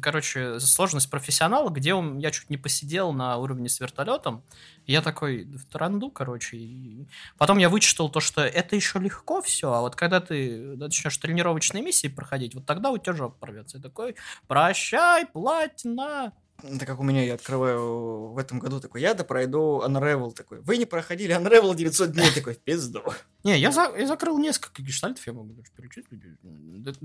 короче, 0.00 0.60
сложность 0.60 1.10
профессионала, 1.10 1.70
где 1.70 1.92
он, 1.92 2.18
я 2.18 2.30
чуть 2.30 2.50
не 2.50 2.56
посидел 2.56 3.12
на 3.12 3.36
уровне 3.36 3.68
с 3.68 3.80
вертолетом. 3.80 4.44
Я 4.86 5.02
такой, 5.02 5.44
в 5.44 5.66
таранду, 5.66 6.08
короче. 6.08 6.56
И 6.56 7.08
потом 7.36 7.58
я 7.58 7.68
вычитал 7.68 8.08
то, 8.10 8.20
что 8.20 8.42
это 8.42 8.76
еще 8.76 9.00
легко 9.00 9.42
все, 9.42 9.72
а 9.72 9.80
вот 9.80 9.96
когда 9.96 10.20
ты 10.20 10.76
начнешь 10.76 11.18
тренировочные 11.18 11.82
миссии 11.82 12.06
проходить, 12.06 12.54
вот 12.54 12.64
тогда 12.64 12.90
у 12.90 12.98
тебя 12.98 13.12
жопа 13.12 13.34
порвется. 13.40 13.78
Я 13.78 13.82
такой, 13.82 14.14
прощай, 14.46 15.26
платина. 15.26 16.32
Это 16.62 16.86
как 16.86 17.00
у 17.00 17.02
меня, 17.02 17.22
я 17.22 17.34
открываю 17.34 18.28
в 18.28 18.38
этом 18.38 18.58
году 18.58 18.80
такой, 18.80 19.00
я 19.00 19.14
да 19.14 19.24
пройду 19.24 19.82
Unravel 19.84 20.32
такой. 20.32 20.60
Вы 20.60 20.78
не 20.78 20.86
проходили 20.86 21.36
Unravel 21.36 21.74
900 21.74 22.12
дней, 22.12 22.30
такой, 22.34 22.54
в 22.54 22.58
пизду. 22.58 23.02
Не, 23.42 23.58
я, 23.58 23.70
за, 23.70 23.92
я 23.96 24.06
закрыл 24.06 24.38
несколько 24.38 24.82
гештальтов, 24.82 25.26
я 25.26 25.32
могу 25.32 25.52
даже 25.52 25.70
перечислить. 25.76 26.22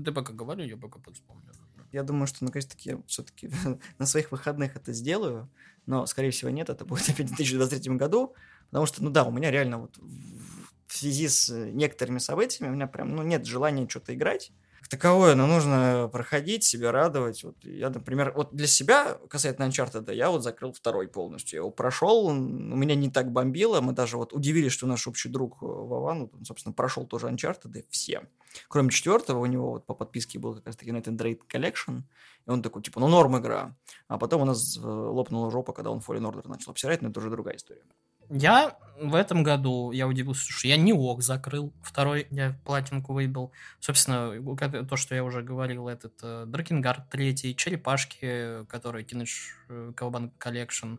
Ты 0.02 0.12
пока 0.12 0.32
говорю, 0.32 0.64
я 0.64 0.76
пока 0.76 0.98
вспомню. 1.12 1.52
Я 1.92 2.04
думаю, 2.04 2.26
что 2.26 2.44
наконец-таки 2.44 2.90
я 2.90 3.02
все-таки 3.06 3.50
на 3.98 4.06
своих 4.06 4.30
выходных 4.30 4.76
это 4.76 4.92
сделаю, 4.92 5.50
но, 5.86 6.06
скорее 6.06 6.30
всего, 6.30 6.50
нет, 6.50 6.70
это 6.70 6.84
будет 6.84 7.08
опять 7.08 7.30
в 7.30 7.36
2023 7.36 7.96
году, 7.96 8.34
потому 8.70 8.86
что, 8.86 9.02
ну 9.02 9.10
да, 9.10 9.24
у 9.24 9.32
меня 9.32 9.50
реально 9.50 9.78
вот 9.78 9.98
в 9.98 10.96
связи 10.96 11.28
с 11.28 11.50
некоторыми 11.50 12.18
событиями 12.18 12.70
у 12.70 12.74
меня 12.74 12.86
прям, 12.86 13.14
ну, 13.14 13.22
нет 13.22 13.46
желания 13.46 13.88
что-то 13.88 14.14
играть, 14.14 14.52
таковое, 14.88 15.34
но 15.34 15.46
нужно 15.46 16.08
проходить, 16.12 16.64
себя 16.64 16.92
радовать. 16.92 17.44
Вот 17.44 17.56
я, 17.62 17.90
например, 17.90 18.32
вот 18.34 18.54
для 18.54 18.66
себя, 18.66 19.18
касательно 19.28 19.66
Uncharted, 19.66 20.12
я 20.14 20.30
вот 20.30 20.42
закрыл 20.42 20.72
второй 20.72 21.08
полностью. 21.08 21.56
Я 21.56 21.60
его 21.60 21.70
прошел, 21.70 22.26
у 22.26 22.32
меня 22.32 22.94
не 22.94 23.10
так 23.10 23.30
бомбило, 23.30 23.80
мы 23.80 23.92
даже 23.92 24.16
вот 24.16 24.32
удивились, 24.32 24.72
что 24.72 24.86
наш 24.86 25.06
общий 25.06 25.28
друг 25.28 25.62
э, 25.62 25.66
Вован, 25.66 26.30
он, 26.32 26.44
собственно, 26.44 26.72
прошел 26.72 27.06
тоже 27.06 27.28
Uncharted, 27.28 27.84
все. 27.90 28.28
Кроме 28.68 28.90
четвертого, 28.90 29.40
у 29.40 29.46
него 29.46 29.70
вот 29.72 29.86
по 29.86 29.94
подписке 29.94 30.38
был 30.38 30.54
как 30.54 30.66
раз-таки 30.66 30.90
United 30.90 31.16
Raid 31.16 31.40
Collection, 31.48 32.02
и 32.46 32.50
он 32.50 32.62
такой, 32.62 32.82
типа, 32.82 33.00
ну 33.00 33.08
норм 33.08 33.38
игра. 33.38 33.76
А 34.08 34.18
потом 34.18 34.42
у 34.42 34.44
нас 34.44 34.76
э, 34.76 34.80
лопнула 34.80 35.50
жопа, 35.50 35.72
когда 35.72 35.90
он 35.90 35.98
Fallen 35.98 36.30
Order 36.30 36.48
начал 36.48 36.72
обсирать, 36.72 37.02
но 37.02 37.10
это 37.10 37.20
уже 37.20 37.30
другая 37.30 37.56
история. 37.56 37.82
Я 38.30 38.76
в 39.00 39.14
этом 39.14 39.42
году, 39.42 39.92
я 39.92 40.06
удивился, 40.06 40.52
что 40.52 40.68
я 40.68 40.76
не 40.76 40.92
ок 40.92 41.22
закрыл. 41.22 41.72
Второй 41.82 42.26
я 42.30 42.54
платинку 42.64 43.12
выбил. 43.12 43.50
Собственно, 43.80 44.32
то, 44.84 44.96
что 44.96 45.14
я 45.14 45.24
уже 45.24 45.42
говорил, 45.42 45.88
этот 45.88 46.12
э, 46.22 46.44
Дракенгард 46.46 47.08
третий, 47.08 47.56
Черепашки, 47.56 48.64
который 48.66 49.04
Teenage 49.04 49.94
Cowboy 49.94 50.30
Collection. 50.38 50.98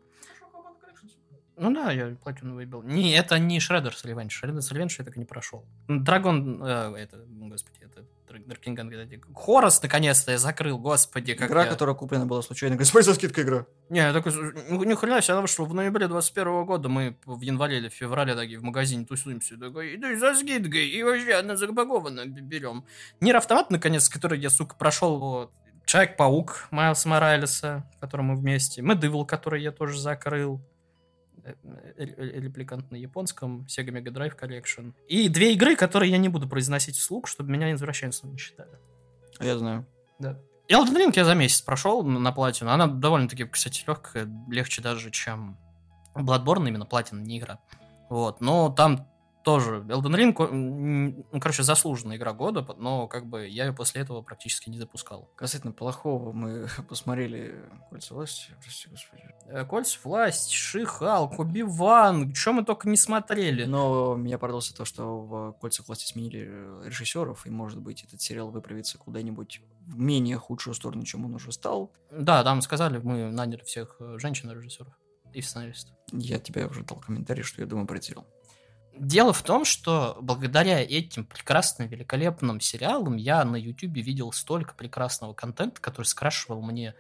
Ну 1.62 1.72
да, 1.72 1.92
я 1.92 2.16
платину 2.24 2.56
выбил. 2.56 2.82
Не, 2.82 3.14
это 3.14 3.38
не 3.38 3.60
Shredder's 3.60 4.04
Revenge. 4.04 4.30
Shredder's 4.30 4.72
Revenge 4.72 4.96
я 4.98 5.06
так 5.06 5.16
и 5.16 5.20
не 5.20 5.26
прошел. 5.26 5.64
Драгон, 5.88 6.60
э, 6.64 6.96
это, 6.98 7.24
господи, 7.28 7.78
это 7.82 8.04
Дракинган, 8.48 8.92
Хорос, 9.36 9.84
наконец-то, 9.84 10.32
я 10.32 10.40
закрыл, 10.40 10.80
господи, 10.80 11.36
как 11.36 11.52
Игра, 11.52 11.66
я... 11.66 11.70
которая 11.70 11.96
куплена 11.96 12.26
была 12.26 12.42
случайно. 12.42 12.78
Господи, 12.78 13.04
за 13.04 13.14
скидка 13.14 13.44
игра. 13.44 13.68
Не, 13.90 14.00
я 14.00 14.12
такой, 14.12 14.34
ни 14.34 14.96
хрена 14.96 15.22
себе, 15.22 15.34
она 15.34 15.42
вышла 15.42 15.66
в 15.66 15.74
ноябре 15.76 16.08
21 16.08 16.66
года, 16.66 16.90
мы 16.90 17.16
в 17.28 17.42
январе 17.42 17.78
или 17.78 17.90
в 17.90 17.94
феврале 17.94 18.34
такие 18.34 18.58
в 18.58 18.64
магазине 18.64 19.06
тусуемся, 19.06 19.56
такой, 19.56 19.98
иду 19.98 20.18
за 20.18 20.34
скидкой, 20.34 20.88
и 20.88 21.04
вообще 21.04 21.36
она 21.36 21.58
запакована, 21.58 22.26
берем. 22.26 22.86
Нир 23.20 23.36
Автомат, 23.36 23.70
наконец, 23.70 24.10
который 24.10 24.40
я, 24.40 24.50
сука, 24.50 24.76
прошел, 24.76 25.20
вот, 25.20 25.52
Человек-паук 25.86 26.70
Майлса 26.72 27.08
Моралеса, 27.08 27.84
которым 28.00 28.28
мы 28.28 28.36
вместе, 28.36 28.82
Медывл, 28.82 29.26
который 29.26 29.62
я 29.62 29.72
тоже 29.72 30.00
закрыл, 30.00 30.62
репликант 31.98 32.92
на 32.92 32.96
японском, 32.96 33.66
Sega 33.68 33.90
Mega 33.90 34.12
Drive 34.12 34.40
Collection. 34.40 34.94
И 35.08 35.30
две 35.30 35.54
игры, 35.54 35.76
которые 35.76 36.12
я 36.12 36.18
не 36.18 36.30
буду 36.30 36.48
произносить 36.48 36.96
вслух, 36.96 37.28
чтобы 37.28 37.52
меня 37.52 37.74
извращенцем 37.74 38.32
не 38.32 38.38
считали. 38.38 38.72
Я 39.40 39.58
знаю. 39.58 39.86
Да. 40.20 40.40
Elden 40.70 40.96
Ring 40.96 41.14
я 41.16 41.26
за 41.26 41.36
месяц 41.36 41.62
прошел 41.62 42.04
на 42.04 42.32
платину. 42.32 42.72
Она 42.72 42.88
довольно-таки, 42.88 43.46
кстати, 43.46 43.84
легкая, 43.86 44.30
легче 44.50 44.82
даже, 44.82 45.12
чем 45.12 45.58
Bloodborne, 46.16 46.68
именно 46.68 46.86
платина, 46.86 47.20
не 47.20 47.40
игра. 47.40 47.60
Вот, 48.10 48.42
но 48.42 48.70
там 48.70 49.08
тоже 49.44 49.84
Elden 49.88 50.16
Ring, 50.16 51.26
ну, 51.32 51.40
короче, 51.40 51.64
заслуженная 51.64 52.18
игра 52.18 52.34
года, 52.34 52.66
но 52.78 53.08
как 53.08 53.26
бы 53.26 53.48
я 53.48 53.66
ее 53.66 53.74
после 53.74 54.02
этого 54.02 54.22
практически 54.22 54.70
не 54.70 54.78
запускал. 54.78 55.30
Касательно 55.36 55.74
плохого, 55.74 56.32
мы 56.32 56.68
посмотрели 56.90 57.56
«Кольца 57.90 58.14
власти», 58.14 58.52
прости 58.62 58.90
господи. 58.90 59.24
Э, 59.48 59.66
«Кольца 59.66 59.98
власти», 60.04 60.54
«Шихалк», 60.54 61.40
«Убиван», 61.40 62.34
что 62.34 62.54
мы 62.54 62.64
только 62.64 62.88
не 62.90 62.98
смотрели. 62.98 63.66
Но 63.66 64.16
меня 64.16 64.38
порадовало 64.38 64.62
то, 64.76 64.86
что 64.86 65.20
в 65.20 65.52
«Кольцах 65.60 65.88
власти» 65.88 66.06
сменили 66.06 66.86
режиссеров, 66.86 67.46
и, 67.46 67.50
может 67.50 67.80
быть, 67.80 68.04
этот 68.04 68.22
сериал 68.22 68.50
выправится 68.50 68.98
куда-нибудь 68.98 69.62
в 69.88 70.00
менее 70.00 70.38
худшую 70.38 70.74
сторону, 70.74 71.04
чем 71.04 71.26
он 71.26 71.36
уже 71.36 71.52
стал. 71.52 71.92
Да, 72.12 72.44
там 72.44 72.62
сказали, 72.62 73.00
мы 73.00 73.32
наняли 73.32 73.64
всех 73.64 73.98
э, 74.00 74.18
женщин-режиссеров 74.20 74.94
и 75.34 75.42
сценаристов. 75.42 75.96
Я 76.12 76.40
тебе 76.40 76.68
уже 76.68 76.84
дал 76.84 77.00
комментарий, 77.00 77.44
что 77.44 77.62
я 77.62 77.68
думаю 77.68 77.88
про 77.88 78.02
сериал. 78.02 78.28
Дело 78.98 79.34
в 79.34 79.42
том, 79.42 79.66
что 79.66 80.18
благодаря 80.22 80.82
этим 80.82 81.26
прекрасным, 81.26 81.88
великолепным 81.88 82.60
сериалам 82.60 83.16
я 83.16 83.44
на 83.46 83.56
YouTube 83.56 83.96
видел 83.96 84.32
столько 84.32 84.74
прекрасного 84.74 85.34
контента, 85.34 85.80
который 85.82 86.06
скрашивал 86.06 86.62
мне 86.62 86.94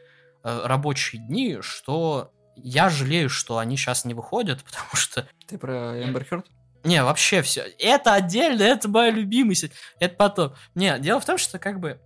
э, 0.43 0.61
рабочие 0.65 1.21
дни, 1.21 1.57
что 1.61 2.31
я 2.55 2.89
жалею, 2.89 3.29
что 3.29 3.57
они 3.57 3.77
сейчас 3.77 4.05
не 4.05 4.13
выходят, 4.13 4.63
потому 4.63 4.93
что... 4.93 5.27
Ты 5.47 5.57
про 5.57 6.03
Эмбер 6.03 6.25
Хёрд? 6.25 6.47
Не, 6.83 7.03
вообще 7.03 7.41
все. 7.41 7.65
Это 7.77 8.13
отдельно, 8.13 8.63
это 8.63 8.89
моя 8.89 9.11
любимая. 9.11 9.55
Это 9.99 10.15
потом. 10.15 10.53
Не, 10.73 10.97
дело 10.99 11.19
в 11.19 11.25
том, 11.25 11.37
что 11.37 11.59
как 11.59 11.79
бы 11.79 11.99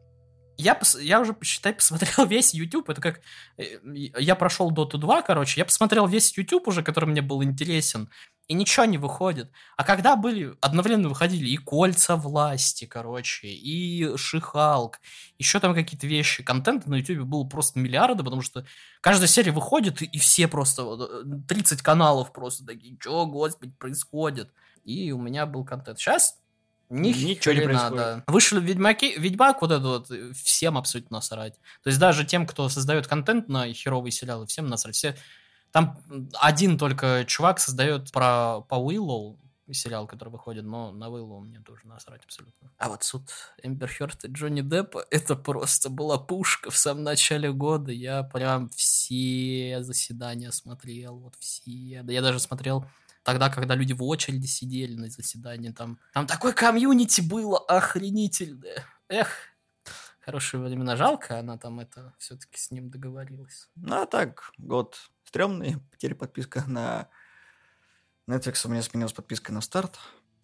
я, 0.57 0.75
пос, 0.75 0.97
я 0.99 1.19
уже, 1.19 1.33
посчитай, 1.33 1.73
посмотрел 1.73 2.25
весь 2.27 2.53
YouTube. 2.53 2.89
Это 2.89 3.01
как... 3.01 3.21
Э, 3.57 3.79
я 3.83 4.35
прошел 4.35 4.71
Dota 4.71 4.97
2, 4.97 5.21
короче. 5.21 5.59
Я 5.59 5.65
посмотрел 5.65 6.07
весь 6.07 6.37
YouTube 6.37 6.67
уже, 6.67 6.83
который 6.83 7.05
мне 7.05 7.21
был 7.21 7.43
интересен. 7.43 8.09
И 8.47 8.53
ничего 8.53 8.85
не 8.85 8.97
выходит. 8.97 9.51
А 9.75 9.83
когда 9.83 10.15
были... 10.15 10.55
Одновременно 10.61 11.09
выходили 11.09 11.49
и 11.49 11.57
Кольца 11.57 12.15
власти, 12.15 12.85
короче, 12.85 13.47
и 13.47 14.15
Шихалк. 14.17 14.99
Еще 15.39 15.59
там 15.59 15.73
какие-то 15.73 16.05
вещи. 16.05 16.43
Контента 16.43 16.89
на 16.89 16.95
YouTube 16.95 17.27
было 17.27 17.43
просто 17.43 17.79
миллиарды, 17.79 18.23
потому 18.23 18.43
что 18.43 18.65
каждая 19.01 19.27
серия 19.27 19.51
выходит, 19.51 20.01
и 20.01 20.19
все 20.19 20.47
просто... 20.47 21.23
30 21.47 21.79
э, 21.79 21.83
каналов 21.83 22.33
просто 22.33 22.65
такие. 22.65 22.97
Что, 22.99 23.25
господи, 23.25 23.73
происходит? 23.79 24.51
И 24.83 25.11
у 25.11 25.19
меня 25.19 25.47
был 25.47 25.65
контент. 25.65 25.99
Сейчас 25.99 26.39
ни 26.89 27.09
Ничего 27.09 27.53
не 27.55 27.65
надо. 27.65 28.23
Вышли 28.27 28.59
Ведьмаки, 28.59 29.15
Ведьмак, 29.17 29.61
вот 29.61 29.71
это 29.71 29.83
вот, 29.83 30.11
всем 30.35 30.77
абсолютно 30.77 31.17
насрать. 31.17 31.55
То 31.83 31.89
есть 31.89 31.99
даже 31.99 32.25
тем, 32.25 32.45
кто 32.45 32.69
создает 32.69 33.07
контент 33.07 33.49
на 33.49 33.71
херовые 33.73 34.11
сериалы, 34.11 34.45
всем 34.45 34.67
насрать. 34.67 34.95
Все... 34.95 35.15
Там 35.75 36.01
один 36.39 36.77
только 36.77 37.25
чувак 37.27 37.59
создает 37.59 38.09
про 38.13 38.61
по 38.61 38.75
Уиллоу, 38.75 39.37
сериал, 39.73 40.07
который 40.07 40.29
выходит, 40.29 40.63
но 40.63 40.93
на 40.93 41.09
Уиллоу 41.09 41.41
мне 41.41 41.59
тоже 41.59 41.85
насрать 41.85 42.23
абсолютно. 42.23 42.71
А 42.77 42.87
вот 42.87 43.03
суд 43.03 43.23
Эмбер 43.61 43.91
Хёрд 43.91 44.23
и 44.23 44.29
Джонни 44.29 44.61
Деппа, 44.61 45.05
это 45.11 45.35
просто 45.35 45.89
была 45.89 46.17
пушка 46.17 46.71
в 46.71 46.77
самом 46.77 47.03
начале 47.03 47.51
года. 47.51 47.91
Я 47.91 48.23
прям 48.23 48.69
все 48.69 49.79
заседания 49.81 50.53
смотрел, 50.53 51.17
вот 51.19 51.35
все. 51.39 52.03
Да 52.03 52.13
я 52.13 52.21
даже 52.21 52.39
смотрел 52.39 52.85
тогда, 53.23 53.49
когда 53.49 53.75
люди 53.75 53.91
в 53.91 54.01
очереди 54.03 54.45
сидели 54.45 54.95
на 54.95 55.09
заседании, 55.09 55.71
там, 55.71 55.99
там 56.13 56.25
такой 56.25 56.53
комьюнити 56.53 57.19
было 57.19 57.59
охренительное. 57.59 58.85
Эх, 59.09 59.27
хорошие 60.25 60.59
времена. 60.59 60.95
Жалко, 60.95 61.37
она 61.39 61.57
там 61.57 61.79
это 61.79 62.15
все-таки 62.17 62.57
с 62.57 62.71
ним 62.71 62.89
договорилась. 62.89 63.69
Ну, 63.75 64.01
а 64.01 64.07
так, 64.07 64.51
год 64.57 64.97
стрёмный. 65.23 65.77
Теперь 65.97 66.15
подписка 66.15 66.63
на 66.67 67.07
Netflix 68.27 68.65
у 68.65 68.69
меня 68.69 68.81
сменилась 68.81 69.13
подписка 69.13 69.53
на 69.53 69.61
старт. 69.61 69.99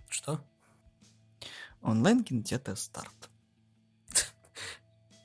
Что? 0.08 0.40
Онлайн 1.82 2.24
кинотеатр 2.24 2.78
старт. 2.78 3.30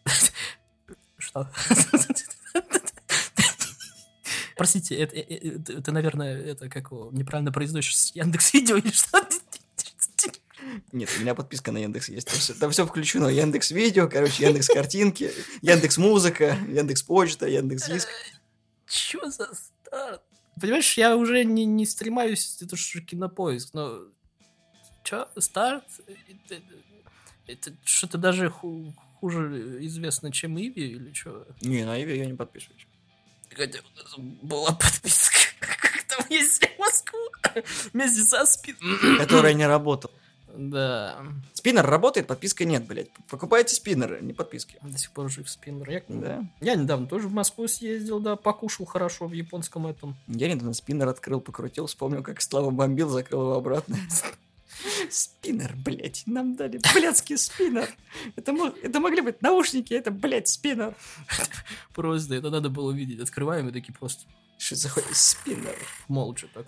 Что? 1.19 1.51
Простите, 4.57 4.95
это, 4.95 5.17
это, 5.17 5.73
это, 5.75 5.93
наверное, 5.93 6.35
это 6.35 6.71
как 6.71 6.91
неправильно 7.13 7.53
произносишь 7.53 8.13
Яндекс 8.15 8.55
Видео 8.55 8.79
или 8.79 8.91
что? 8.91 9.23
Нет, 10.93 11.09
у 11.17 11.21
меня 11.21 11.35
подписка 11.35 11.73
на 11.73 11.79
Яндекс 11.79 12.09
есть. 12.09 12.29
Там 12.29 12.39
все, 12.39 12.55
там 12.55 12.71
все 12.71 12.87
включено. 12.87 13.29
Яндекс 13.29 13.71
Видео, 13.71 14.09
короче, 14.09 14.45
Яндекс 14.45 14.69
Картинки, 14.69 15.31
Яндекс 15.63 15.99
Музыка, 15.99 16.57
Яндекс 16.69 17.03
Почта, 17.03 17.47
Яндекс 17.47 17.89
Диск. 17.89 18.09
Чё 18.87 19.31
за 19.31 19.49
старт? 19.55 20.23
Понимаешь, 20.61 20.97
я 20.97 21.17
уже 21.17 21.45
не, 21.45 21.65
не 21.65 21.87
стремаюсь, 21.87 22.59
это 22.61 22.77
же 22.77 23.01
кинопоиск, 23.01 23.75
но... 23.75 24.01
Чё, 25.05 25.29
старт? 25.39 25.85
Это, 26.29 26.63
это 27.47 27.73
что-то 27.85 28.19
даже 28.19 28.51
хуже 28.51 29.79
известно, 29.85 30.33
чем 30.33 30.59
Иви 30.59 30.93
или 30.93 31.13
что? 31.13 31.47
Не, 31.61 31.85
на 31.85 32.03
Иви 32.03 32.17
я 32.17 32.27
не 32.27 32.35
подписываюсь 32.35 32.87
хотя 33.57 33.79
была 34.43 34.73
подписка, 34.73 35.39
как 35.61 36.05
там 36.09 36.27
ездили 36.29 36.71
в 36.77 36.79
Москву 36.79 37.19
вместе 37.93 38.23
со 38.23 38.45
спиннером. 38.47 39.19
Которая 39.19 39.55
не 39.55 39.67
работала. 39.67 40.13
Да. 40.57 41.19
Спиннер 41.53 41.85
работает, 41.85 42.27
подписка 42.27 42.65
нет, 42.65 42.87
блядь. 42.87 43.11
Покупайте 43.29 43.75
спиннеры, 43.75 44.21
не 44.21 44.33
подписки. 44.33 44.79
До 44.83 44.97
сих 44.97 45.11
пор 45.11 45.31
жив 45.31 45.49
спиннер. 45.49 45.91
Я, 45.91 46.03
да. 46.09 46.45
я 46.61 46.75
недавно 46.75 47.07
тоже 47.07 47.29
в 47.29 47.33
Москву 47.33 47.69
съездил, 47.69 48.21
да, 48.21 48.37
покушал 48.37 48.87
хорошо 48.87 49.27
в 49.27 49.33
японском 49.33 49.87
этом. 49.87 50.17
Я 50.29 50.53
недавно 50.53 50.73
спиннер 50.73 51.09
открыл, 51.09 51.41
покрутил, 51.41 51.87
вспомнил, 51.87 52.23
как 52.23 52.41
Слава 52.41 52.71
бомбил, 52.71 53.09
закрыл 53.09 53.43
его 53.43 53.55
обратно. 53.55 53.97
Спиннер, 55.11 55.75
блядь, 55.77 56.23
нам 56.27 56.55
дали 56.57 56.81
блядский 56.95 57.37
спиннер. 57.39 57.89
Это, 58.37 58.55
это 58.83 59.01
могли 59.01 59.21
быть 59.21 59.43
наушники, 59.43 59.95
это, 59.95 60.11
блядь, 60.11 60.49
спиннер. 60.49 60.95
Просто 61.95 62.35
это 62.35 62.51
надо 62.51 62.69
было 62.71 62.93
видеть. 62.93 63.21
Открываем 63.21 63.69
и 63.69 63.73
такие 63.73 63.93
просто... 63.93 64.25
Что 64.59 64.75
заходит 64.75 65.15
спиннер? 65.15 65.77
Молча 66.09 66.49
так. 66.53 66.67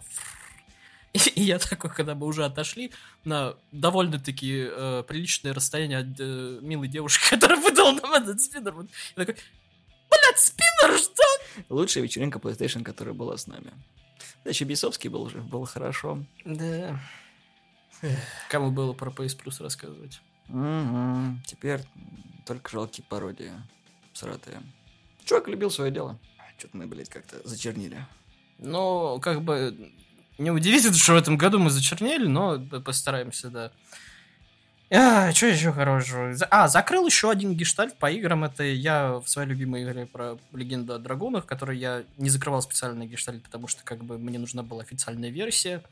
И, 1.35 1.43
я 1.43 1.59
такой, 1.59 1.91
когда 1.91 2.15
мы 2.15 2.27
уже 2.27 2.45
отошли 2.45 2.93
на 3.25 3.55
довольно-таки 3.73 4.69
э, 4.71 5.05
приличное 5.07 5.55
расстояние 5.55 5.99
от 5.99 6.17
э, 6.19 6.59
милой 6.63 6.89
девушки, 6.89 7.29
которая 7.31 7.61
выдала 7.61 7.93
нам 7.93 8.13
этот 8.15 8.41
спиннер, 8.41 8.73
вот, 8.73 8.89
я 9.17 9.25
такой, 9.25 9.41
блядь, 10.11 10.39
спиннер, 10.39 10.99
что? 10.99 11.23
Лучшая 11.69 12.05
вечеринка 12.05 12.39
PlayStation, 12.39 12.83
которая 12.83 13.15
была 13.15 13.37
с 13.37 13.47
нами. 13.47 13.73
Да, 14.45 14.51
еще 14.51 14.65
Бейсовский 14.65 15.11
был 15.11 15.23
уже, 15.23 15.41
было 15.41 15.67
хорошо. 15.67 16.25
Да. 16.45 17.01
Кому 18.49 18.71
было 18.71 18.93
про 18.93 19.11
PS 19.11 19.37
Plus 19.37 19.63
рассказывать? 19.63 20.21
Угу. 20.49 21.41
Теперь 21.47 21.81
только 22.47 22.71
жалкие 22.71 23.05
пародии 23.09 23.53
сратые. 24.13 24.63
Чувак 25.25 25.49
любил 25.49 25.71
свое 25.71 25.91
дело. 25.91 26.19
Что-то 26.59 26.77
мы, 26.77 26.87
блядь, 26.87 27.09
как-то 27.09 27.47
зачернили. 27.47 28.05
Ну, 28.59 29.21
как 29.21 29.43
бы... 29.43 29.93
Не 30.39 30.51
удивительно, 30.53 30.97
что 30.97 31.15
в 31.15 31.17
этом 31.17 31.37
году 31.37 31.59
мы 31.59 31.71
зачернели, 31.71 32.27
но 32.27 32.61
постараемся, 32.61 33.51
да. 33.51 33.73
А, 34.91 35.33
что 35.33 35.47
еще 35.47 35.73
хорошего? 35.73 36.35
А, 36.51 36.69
закрыл 36.69 37.07
еще 37.07 37.31
один 37.31 37.55
гештальт 37.55 37.99
по 37.99 38.11
играм. 38.11 38.45
Это 38.45 38.63
я 38.63 39.15
в 39.15 39.29
своей 39.29 39.49
любимой 39.49 39.85
игре 39.85 40.07
про 40.07 40.39
Легенду 40.53 40.95
о 40.95 40.99
Драгунах, 40.99 41.45
который 41.45 41.77
я 41.77 42.05
не 42.17 42.31
закрывал 42.31 42.63
специально 42.63 43.05
гештальт, 43.05 43.43
потому 43.43 43.69
что 43.69 43.83
как 43.85 44.03
бы 44.03 44.17
мне 44.19 44.39
нужна 44.39 44.63
была 44.63 44.83
официальная 44.83 45.29
версия. 45.29 45.83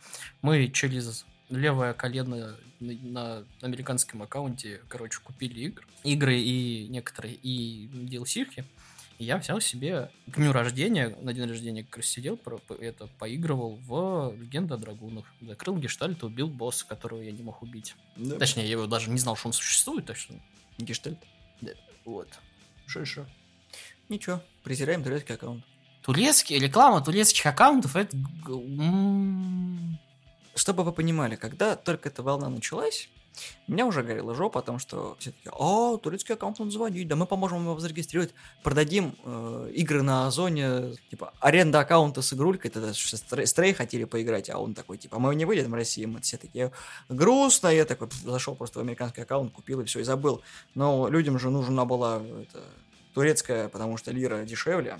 Мы 0.40 0.68
через 0.68 1.26
левое 1.50 1.92
колено 1.92 2.56
на 2.80 3.44
американском 3.60 4.22
аккаунте, 4.22 4.80
короче, 4.88 5.20
купили 5.22 5.60
игр, 5.60 5.82
игры 6.02 6.38
и 6.38 6.88
некоторые, 6.88 7.34
и 7.34 7.88
DLC-ки. 7.92 8.64
И 9.18 9.24
я 9.24 9.38
взял 9.38 9.60
себе 9.60 10.10
к 10.26 10.36
дню 10.36 10.52
рождения, 10.52 11.16
на 11.22 11.32
день 11.32 11.48
рождения 11.48 11.84
как 11.84 11.98
раз 11.98 12.06
сидел, 12.06 12.36
про, 12.36 12.60
это, 12.78 13.06
поигрывал 13.18 13.76
в 13.76 14.34
Легенду 14.36 14.74
о 14.74 14.76
Драгунах. 14.76 15.24
Закрыл 15.40 15.76
гештальт 15.78 16.22
убил 16.22 16.48
босса, 16.48 16.86
которого 16.86 17.22
я 17.22 17.32
не 17.32 17.42
мог 17.42 17.62
убить. 17.62 17.94
Да. 18.16 18.36
Точнее, 18.36 18.64
я 18.64 18.72
его 18.72 18.86
даже 18.86 19.10
не 19.10 19.18
знал, 19.18 19.36
что 19.36 19.48
он 19.48 19.52
существует, 19.54 20.04
так 20.06 20.16
что... 20.16 20.34
Гештальт? 20.78 21.18
Да, 21.62 21.72
вот. 22.04 22.28
Что 22.86 23.00
еще? 23.00 23.26
Ничего, 24.10 24.42
презираем 24.62 25.02
турецкий 25.02 25.34
аккаунт. 25.34 25.64
Турецкий? 26.02 26.58
Реклама 26.58 27.02
турецких 27.02 27.46
аккаунтов, 27.46 27.96
это... 27.96 28.16
Чтобы 30.54 30.84
вы 30.84 30.92
понимали, 30.92 31.36
когда 31.36 31.74
только 31.74 32.10
эта 32.10 32.22
волна 32.22 32.48
началась, 32.48 33.08
меня 33.66 33.86
уже 33.86 34.02
горела 34.02 34.34
жопа 34.34 34.60
о 34.60 34.62
том, 34.62 34.78
что 34.78 35.16
все 35.18 35.32
таки 35.32 35.50
о, 35.52 35.96
турецкий 35.96 36.34
аккаунт 36.34 36.60
он 36.60 36.70
звонит, 36.70 37.08
да 37.08 37.16
мы 37.16 37.26
поможем 37.26 37.62
его 37.62 37.78
зарегистрировать, 37.78 38.34
продадим 38.62 39.14
э, 39.24 39.72
игры 39.74 40.02
на 40.02 40.26
Озоне, 40.26 40.94
типа, 41.10 41.32
аренда 41.40 41.80
аккаунта 41.80 42.22
с 42.22 42.32
игрулькой, 42.32 42.70
тогда 42.70 42.92
стрей 42.94 43.74
хотели 43.74 44.04
поиграть, 44.04 44.50
а 44.50 44.58
он 44.58 44.74
такой, 44.74 44.98
типа, 44.98 45.18
мы 45.18 45.34
не 45.34 45.44
выйдем 45.44 45.70
в 45.70 45.74
России, 45.74 46.04
мы 46.04 46.20
все 46.20 46.36
такие, 46.36 46.72
грустно, 47.08 47.68
я 47.68 47.84
такой 47.84 48.08
зашел 48.24 48.54
просто 48.54 48.78
в 48.78 48.82
американский 48.82 49.22
аккаунт, 49.22 49.52
купил 49.52 49.80
и 49.80 49.84
все, 49.84 50.00
и 50.00 50.04
забыл. 50.04 50.42
Но 50.74 51.08
людям 51.08 51.38
же 51.38 51.50
нужна 51.50 51.84
была 51.84 52.22
это, 52.22 52.62
турецкая, 53.14 53.68
потому 53.68 53.96
что 53.96 54.12
лира 54.12 54.44
дешевле. 54.44 54.98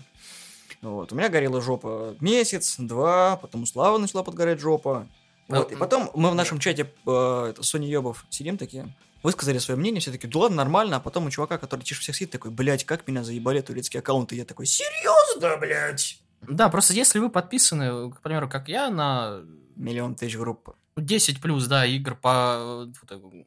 Вот. 0.82 1.12
У 1.12 1.16
меня 1.16 1.28
горела 1.28 1.60
жопа 1.60 2.16
месяц, 2.20 2.76
два, 2.78 3.36
потом 3.36 3.62
у 3.62 3.66
Славы 3.66 3.98
начала 3.98 4.22
подгорать 4.22 4.60
жопа, 4.60 5.06
Вот, 5.48 5.72
и 5.72 5.76
потом 5.76 6.10
мы 6.14 6.30
в 6.30 6.34
нашем 6.34 6.58
чате 6.58 6.92
э, 7.06 7.08
Sony 7.08 7.86
Ёбов 7.86 8.26
сидим 8.30 8.58
такие, 8.58 8.92
высказали 9.22 9.58
свое 9.58 9.78
мнение, 9.78 10.00
все 10.00 10.10
таки 10.10 10.26
да 10.26 10.40
ладно, 10.40 10.56
нормально, 10.56 10.96
а 10.96 11.00
потом 11.00 11.26
у 11.26 11.30
чувака, 11.30 11.58
который 11.58 11.82
тише 11.82 12.00
всех 12.00 12.16
сидит, 12.16 12.30
такой, 12.30 12.50
блядь, 12.50 12.84
как 12.84 13.06
меня 13.06 13.22
заебали 13.22 13.60
турецкие 13.60 14.00
аккаунты, 14.00 14.34
и 14.34 14.38
я 14.38 14.44
такой, 14.44 14.66
серьезно, 14.66 15.56
блядь? 15.56 16.20
Да, 16.42 16.68
просто 16.68 16.94
если 16.94 17.18
вы 17.18 17.30
подписаны, 17.30 18.12
к 18.12 18.20
примеру, 18.20 18.48
как 18.48 18.68
я, 18.68 18.90
на 18.90 19.42
Миллион 19.76 20.14
тысяч 20.14 20.36
групп. 20.36 20.74
10 20.96 21.40
плюс, 21.40 21.66
да, 21.66 21.84
игр 21.84 22.14
по 22.14 22.86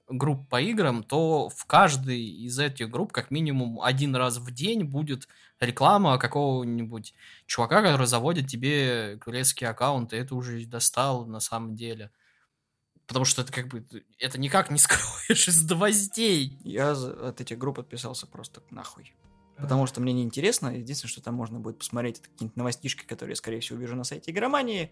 групп 0.08 0.48
по 0.50 0.62
играм, 0.62 1.04
то 1.04 1.50
в 1.50 1.66
каждой 1.66 2.22
из 2.22 2.60
этих 2.60 2.90
групп 2.90 3.12
как 3.12 3.32
минимум 3.32 3.82
один 3.82 4.16
раз 4.16 4.38
в 4.38 4.52
день 4.52 4.84
будет 4.84 5.28
реклама 5.60 6.20
какого-нибудь 6.20 7.14
чувака, 7.48 7.82
который 7.82 8.08
заводит 8.08 8.48
тебе 8.48 9.18
турецкие 9.24 9.72
аккаунты. 9.72 10.18
Это 10.18 10.36
уже 10.36 10.64
достал 10.66 11.26
на 11.26 11.40
самом 11.40 11.76
деле. 11.76 12.12
Потому 13.08 13.26
что 13.26 13.42
это 13.42 13.52
как 13.52 13.68
бы, 13.68 13.84
это 14.20 14.40
никак 14.40 14.70
не 14.70 14.78
скроешь 14.80 15.48
из 15.48 15.68
новостей. 15.68 16.60
Я 16.64 16.92
от 16.92 17.42
этих 17.42 17.58
групп 17.58 17.80
отписался 17.80 18.28
просто 18.28 18.62
нахуй. 18.70 19.16
Потому 19.62 19.86
что 19.88 20.02
мне 20.02 20.14
неинтересно. 20.14 20.70
Единственное, 20.70 21.12
что 21.12 21.22
там 21.22 21.36
можно 21.36 21.60
будет 21.60 21.80
посмотреть, 21.80 22.20
это 22.20 22.30
какие-нибудь 22.30 22.58
новостишки, 22.58 23.06
которые, 23.06 23.36
скорее 23.36 23.60
всего, 23.60 23.78
увижу 23.78 23.96
на 23.96 24.04
сайте 24.04 24.32
игромании. 24.32 24.92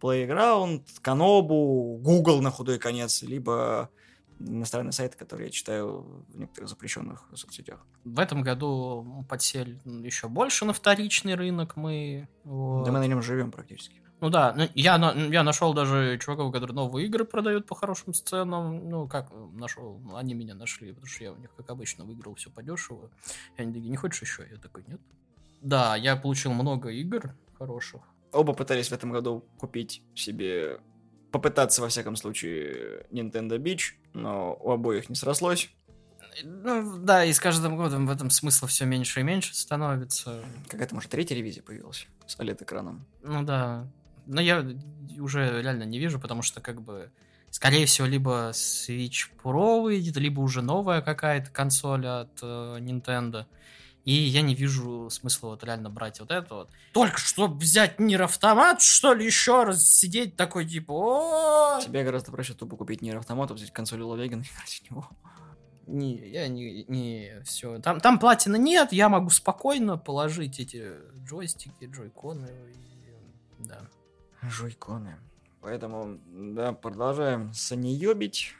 Playground, 0.00 0.84
Канобу, 1.00 1.98
Google 2.02 2.40
на 2.40 2.50
худой 2.50 2.78
конец, 2.78 3.22
либо 3.22 3.90
иностранные 4.38 4.92
сайты, 4.92 5.16
которые 5.16 5.46
я 5.46 5.52
читаю 5.52 6.24
в 6.28 6.36
некоторых 6.36 6.68
запрещенных 6.68 7.24
соцсетях. 7.34 7.86
В 8.04 8.18
этом 8.18 8.42
году 8.42 9.24
подсели 9.28 9.78
еще 9.84 10.28
больше 10.28 10.64
на 10.64 10.72
вторичный 10.72 11.34
рынок 11.34 11.76
мы. 11.76 12.28
Вот. 12.44 12.84
Да 12.84 12.92
мы 12.92 12.98
на 12.98 13.06
нем 13.06 13.22
живем 13.22 13.50
практически. 13.50 14.03
Ну 14.20 14.30
да, 14.30 14.54
ну, 14.56 14.68
я, 14.74 14.96
я 14.96 15.42
нашел 15.42 15.74
даже 15.74 16.18
чуваков, 16.18 16.52
которые 16.52 16.74
новые 16.74 17.06
игры 17.06 17.24
продают 17.24 17.66
по 17.66 17.74
хорошим 17.74 18.14
сценам. 18.14 18.88
Ну, 18.88 19.06
как 19.06 19.30
нашел? 19.52 20.00
Они 20.14 20.34
меня 20.34 20.54
нашли, 20.54 20.92
потому 20.92 21.06
что 21.06 21.24
я 21.24 21.32
у 21.32 21.36
них, 21.36 21.50
как 21.56 21.68
обычно, 21.70 22.04
выиграл 22.04 22.34
все 22.34 22.50
подешево. 22.50 23.10
И 23.56 23.62
они 23.62 23.72
такие, 23.72 23.90
не 23.90 23.96
хочешь 23.96 24.22
еще? 24.22 24.46
Я 24.50 24.56
такой, 24.56 24.84
нет. 24.86 25.00
Да, 25.60 25.96
я 25.96 26.16
получил 26.16 26.52
много 26.52 26.90
игр 26.90 27.34
хороших. 27.58 28.02
Оба 28.32 28.52
пытались 28.52 28.88
в 28.88 28.92
этом 28.92 29.10
году 29.10 29.44
купить 29.58 30.02
себе, 30.14 30.80
попытаться, 31.30 31.82
во 31.82 31.88
всяком 31.88 32.16
случае, 32.16 33.06
Nintendo 33.10 33.58
Beach, 33.58 33.94
но 34.12 34.56
у 34.60 34.70
обоих 34.70 35.08
не 35.08 35.14
срослось. 35.14 35.70
Ну, 36.42 36.98
да, 36.98 37.24
и 37.24 37.32
с 37.32 37.40
каждым 37.40 37.76
годом 37.76 38.06
в 38.06 38.10
этом 38.10 38.30
смысла 38.30 38.66
все 38.66 38.84
меньше 38.84 39.20
и 39.20 39.22
меньше 39.22 39.54
становится. 39.54 40.44
Какая-то, 40.68 40.94
может, 40.94 41.10
третья 41.10 41.34
ревизия 41.34 41.62
появилась 41.62 42.08
с 42.26 42.38
OLED-экраном. 42.38 43.06
Ну 43.22 43.42
да. 43.42 43.86
Но 44.26 44.40
я 44.40 44.64
уже 45.18 45.62
реально 45.62 45.84
не 45.84 45.98
вижу, 45.98 46.18
потому 46.18 46.42
что, 46.42 46.60
как 46.60 46.82
бы, 46.82 47.10
скорее 47.50 47.86
всего, 47.86 48.06
либо 48.06 48.50
Switch 48.52 49.30
Pro 49.42 49.82
выйдет, 49.82 50.16
либо 50.16 50.40
уже 50.40 50.62
новая 50.62 51.02
какая-то 51.02 51.50
консоль 51.50 52.06
от 52.06 52.38
э, 52.42 52.78
Nintendo. 52.80 53.46
И 54.04 54.12
я 54.12 54.42
не 54.42 54.54
вижу 54.54 55.08
смысла 55.08 55.48
вот 55.48 55.64
реально 55.64 55.88
брать 55.88 56.20
вот 56.20 56.30
это 56.30 56.54
вот. 56.54 56.70
Только 56.92 57.18
чтобы 57.18 57.56
взять 57.56 57.98
Нир 57.98 58.22
Автомат, 58.22 58.82
что 58.82 59.14
ли, 59.14 59.24
еще 59.24 59.64
раз 59.64 59.82
сидеть 59.82 60.36
такой, 60.36 60.66
типа, 60.66 60.92
о 60.92 61.80
Тебе 61.80 62.04
гораздо 62.04 62.30
проще 62.30 62.52
тупо 62.52 62.76
купить 62.76 63.00
Нир 63.00 63.16
Автомат, 63.16 63.50
взять 63.50 63.72
консоль 63.72 64.02
Лолегин 64.02 64.40
и 64.40 64.44
играть 64.44 64.82
в 64.82 64.90
него. 64.90 65.08
Не, 65.86 66.16
я 66.16 66.48
не, 66.48 66.84
не, 66.84 67.42
все. 67.44 67.78
Там, 67.78 68.00
там 68.00 68.18
платина 68.18 68.56
нет, 68.56 68.92
я 68.92 69.08
могу 69.08 69.30
спокойно 69.30 69.96
положить 69.96 70.60
эти 70.60 70.92
джойстики, 71.24 71.84
джойконы, 71.84 72.48
и, 72.48 73.64
да. 73.64 73.80
Джойконы. 74.48 75.18
Поэтому, 75.60 76.18
да, 76.26 76.72
продолжаем 76.72 77.52
саниёбить 77.54 78.54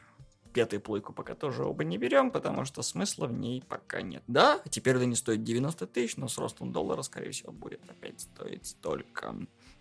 пятую 0.55 0.81
плойку 0.81 1.13
пока 1.13 1.35
тоже 1.35 1.65
оба 1.65 1.85
не 1.85 1.99
берем, 1.99 2.31
потому 2.31 2.65
что 2.65 2.81
смысла 2.83 3.27
в 3.27 3.33
ней 3.33 3.63
пока 3.69 4.01
нет. 4.01 4.23
Да, 4.27 4.61
теперь 4.71 4.97
это 4.97 5.05
не 5.05 5.17
стоит 5.17 5.43
90 5.43 5.87
тысяч, 5.89 6.17
но 6.17 6.29
с 6.29 6.39
ростом 6.39 6.73
доллара, 6.73 7.03
скорее 7.03 7.33
всего, 7.33 7.53
будет 7.53 7.81
опять 7.91 8.21
стоить 8.21 8.67
столько. 8.67 9.35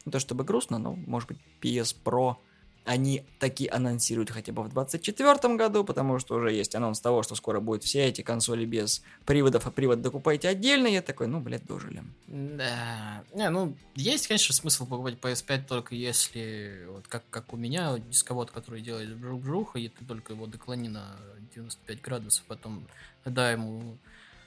Не 0.06 0.12
то 0.12 0.20
чтобы 0.20 0.44
грустно, 0.44 0.80
но, 0.80 0.96
может 0.96 1.30
быть, 1.30 1.38
PS 1.62 1.96
Pro 2.04 2.38
они 2.86 3.26
таки 3.39 3.67
анонсируют 3.67 4.30
хотя 4.30 4.52
бы 4.52 4.63
в 4.63 4.69
2024 4.69 5.56
году, 5.56 5.84
потому 5.84 6.19
что 6.19 6.36
уже 6.36 6.52
есть 6.52 6.76
анонс 6.76 7.00
того, 7.00 7.24
что 7.24 7.36
скоро 7.36 7.60
будут 7.60 7.84
все 7.84 8.06
эти 8.06 8.22
консоли 8.22 8.65
без 8.65 9.04
приводов, 9.26 9.67
а 9.67 9.72
привод 9.72 10.02
докупайте 10.02 10.50
отдельно. 10.50 10.88
Я 10.88 11.02
такой, 11.02 11.28
ну, 11.28 11.39
блядь, 11.39 11.65
дожили. 11.65 12.04
Да. 12.28 13.24
Не, 13.34 13.50
ну, 13.50 13.76
есть, 13.96 14.28
конечно, 14.28 14.54
смысл 14.54 14.86
покупать 14.86 15.15
PS5 15.15 15.65
только 15.67 15.96
если, 15.96 16.86
вот 16.89 17.08
как, 17.08 17.24
как 17.30 17.54
у 17.54 17.58
меня, 17.58 17.98
дисковод, 17.98 18.52
который 18.52 18.82
делает 18.82 19.15
бжух-бжух, 19.17 19.76
и 19.76 19.88
ты 19.88 20.04
только 20.06 20.34
его 20.34 20.46
доклони 20.46 20.89
на 20.89 21.15
95 21.56 22.02
градусов, 22.02 22.43
потом 22.48 22.86
дай 23.26 23.54
ему 23.54 23.98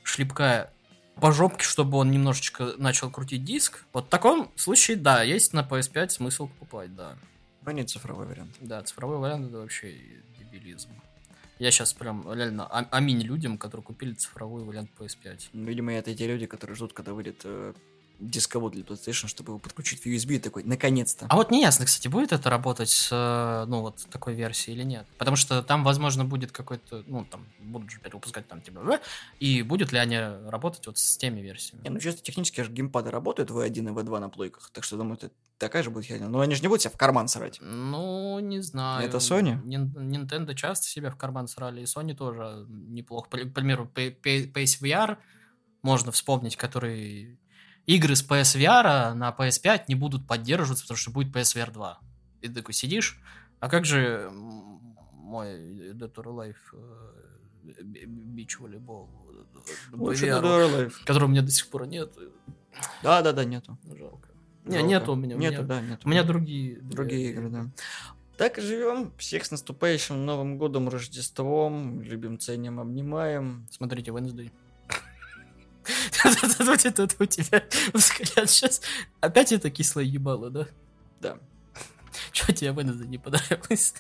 шлепка 0.03 0.70
по 1.20 1.33
жопке, 1.33 1.64
чтобы 1.64 1.96
он 1.99 2.11
немножечко 2.11 2.75
начал 2.77 3.11
крутить 3.11 3.44
диск. 3.44 3.87
Вот 3.92 4.07
в 4.07 4.09
таком 4.09 4.51
случае, 4.57 4.99
да, 4.99 5.22
есть 5.22 5.55
на 5.55 5.61
PS5 5.61 6.11
смысл 6.11 6.49
покупать, 6.49 6.94
да. 6.94 7.16
Но 7.66 7.72
не 7.72 7.85
цифровой 7.85 8.26
вариант. 8.26 8.55
Да, 8.61 8.81
цифровой 8.83 9.18
вариант 9.18 9.48
это 9.48 9.59
вообще 9.59 9.92
дебилизм. 10.38 10.90
Я 11.59 11.70
сейчас 11.70 11.92
прям 11.92 12.33
реально 12.33 12.64
а- 12.66 12.87
аминь 12.90 13.20
людям, 13.22 13.59
которые 13.59 13.85
купили 13.85 14.12
цифровой 14.14 14.62
вариант 14.62 14.90
PS5. 14.96 15.48
Видимо, 15.52 15.92
это 15.92 16.14
те 16.14 16.29
люди, 16.29 16.46
которые 16.46 16.76
ждут, 16.76 16.92
когда 16.92 17.12
выйдет 17.12 17.40
э, 17.44 17.74
дисковод 18.18 18.72
для 18.72 18.83
PlayStation, 18.83 19.29
чтобы 19.29 19.52
его 19.52 19.59
подключить 19.59 20.02
в 20.02 20.07
USB, 20.07 20.38
такой, 20.38 20.64
наконец-то. 20.64 21.26
А 21.29 21.37
вот 21.37 21.50
не 21.50 21.61
ясно, 21.61 21.85
кстати, 21.85 22.09
будет 22.09 22.33
это 22.33 22.48
работать 22.50 22.90
с, 22.90 23.09
э, 23.12 23.66
ну, 23.68 23.81
вот 23.83 24.07
такой 24.11 24.35
версией 24.35 24.76
или 24.76 24.85
нет. 24.85 25.07
Потому 25.18 25.37
что 25.37 25.62
там, 25.62 25.85
возможно, 25.85 26.24
будет 26.24 26.52
какой-то, 26.52 27.05
ну, 27.07 27.24
там, 27.24 27.46
будут 27.59 27.90
же 27.90 28.00
перевыпускать 28.00 28.48
там, 28.48 28.61
типа, 28.61 29.00
и 29.38 29.62
будет 29.62 29.92
ли 29.92 29.98
они 29.98 30.18
работать 30.48 30.87
вот 30.87 30.98
с 30.98 31.16
теми 31.16 31.40
версиями. 31.40 31.83
Не, 31.83 31.90
ну, 31.90 31.98
чисто 31.98 32.22
технически 32.22 32.62
же 32.62 32.70
геймпады 32.70 33.11
работают 33.11 33.50
V1 33.50 33.68
и 33.68 33.92
V2 33.92 34.18
на 34.18 34.29
плойках, 34.29 34.70
так 34.72 34.85
что, 34.85 34.96
думаю, 34.96 35.16
это 35.16 35.31
такая 35.59 35.83
же 35.83 35.90
будет 35.90 36.07
херня. 36.07 36.29
Но 36.29 36.40
они 36.40 36.55
же 36.55 36.62
не 36.62 36.68
будут 36.68 36.83
себя 36.83 36.92
в 36.92 36.96
карман 36.96 37.29
срать. 37.29 37.59
Ну, 37.61 38.38
не 38.40 38.61
знаю. 38.61 39.07
Это 39.07 39.18
Sony? 39.18 39.62
Nintendo 39.64 40.55
часто 40.55 40.87
себя 40.87 41.11
в 41.11 41.16
карман 41.16 41.48
срали, 41.48 41.83
и 41.83 41.85
Sony 41.85 42.14
тоже 42.14 42.66
неплохо. 42.68 43.29
К 43.29 43.52
примеру, 43.52 43.90
PSVR 43.94 45.18
можно 45.83 46.12
вспомнить, 46.12 46.57
который 46.57 47.38
игры 47.87 48.16
с 48.16 48.29
PSVR 48.29 49.14
на 49.14 49.35
PS5 49.37 49.85
не 49.88 49.94
будут 49.94 50.27
поддерживаться, 50.27 50.85
потому 50.85 50.99
что 50.99 51.11
будет 51.11 51.35
PSVR 51.35 51.72
2. 51.72 52.01
И 52.42 52.49
ты 52.49 52.55
такой 52.55 52.75
сидишь, 52.75 53.20
а 53.61 53.68
как 53.68 53.85
же 53.85 54.31
мой 55.12 55.49
Dead 55.92 56.12
or 56.14 56.25
Alive 56.25 56.57
бич 58.07 58.59
волейбол, 58.61 59.09
которого 61.05 61.27
у 61.27 61.31
меня 61.31 61.42
до 61.42 61.51
сих 61.51 61.68
пор 61.68 61.87
нет. 61.87 62.12
Да, 63.03 63.22
да, 63.22 63.33
да, 63.33 63.44
нету. 63.44 63.79
Жалко. 63.85 64.29
Не, 64.64 64.83
нету 64.83 65.12
у 65.12 65.16
меня. 65.16 65.37
Нету, 65.37 65.62
да, 65.62 65.81
нету. 65.81 66.03
У 66.05 66.11
меня 66.11 66.25
другие. 66.25 66.81
Другие 66.81 67.31
игры, 67.31 67.49
да. 67.49 67.70
Так 68.37 68.59
и 68.59 68.61
живем. 68.61 69.12
Всех 69.16 69.46
с 69.46 69.51
наступающим 69.51 70.27
Новым 70.27 70.59
годом, 70.59 70.88
Рождеством. 70.88 72.03
Любим, 72.03 72.38
ценим, 72.38 72.81
обнимаем. 72.81 73.66
Смотрите, 73.70 74.11
Wednesday. 74.11 74.53
Тут 76.94 77.16
у 77.18 77.27
тебя 77.27 77.64
взгляд 77.92 78.51
сейчас. 78.51 78.81
Опять 79.20 79.53
это 79.53 79.70
кислое 79.70 80.05
ебало, 80.05 80.51
да? 80.51 80.66
Да. 81.20 81.38
Чего 82.33 82.53
тебе 82.53 82.72
в 82.72 83.07
не 83.07 83.18
понравилось? 83.18 83.94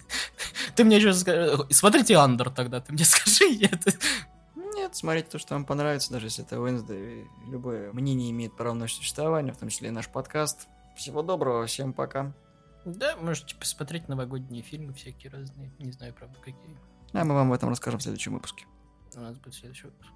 Ты 0.74 0.84
мне 0.84 0.96
еще 0.96 1.12
скажи... 1.12 1.56
Смотрите 1.70 2.16
Андер 2.16 2.50
тогда, 2.50 2.80
ты 2.80 2.92
мне 2.92 3.04
скажи 3.04 3.58
это. 3.62 3.92
Нет, 4.54 4.94
смотрите 4.94 5.28
то, 5.30 5.38
что 5.38 5.54
вам 5.54 5.64
понравится, 5.64 6.12
даже 6.12 6.26
если 6.26 6.44
это 6.44 6.56
Wednesday. 6.56 7.26
Любое 7.48 7.92
мнение 7.92 8.30
имеет 8.30 8.56
право 8.56 8.74
на 8.74 8.88
существование, 8.88 9.52
в 9.52 9.58
том 9.58 9.68
числе 9.68 9.88
и 9.88 9.90
наш 9.90 10.08
подкаст. 10.08 10.68
Всего 10.96 11.22
доброго, 11.22 11.66
всем 11.66 11.92
пока. 11.92 12.32
Да, 12.84 13.16
можете 13.16 13.56
посмотреть 13.56 14.08
новогодние 14.08 14.62
фильмы 14.62 14.94
всякие 14.94 15.32
разные. 15.32 15.72
Не 15.78 15.92
знаю, 15.92 16.14
правда, 16.14 16.38
какие. 16.38 16.78
А 17.12 17.24
мы 17.24 17.34
вам 17.34 17.48
об 17.48 17.54
этом 17.54 17.68
расскажем 17.68 17.98
в 17.98 18.02
следующем 18.02 18.34
выпуске. 18.34 18.64
У 19.14 19.20
нас 19.20 19.36
будет 19.38 19.54
следующий 19.54 19.86
выпуск. 19.86 20.10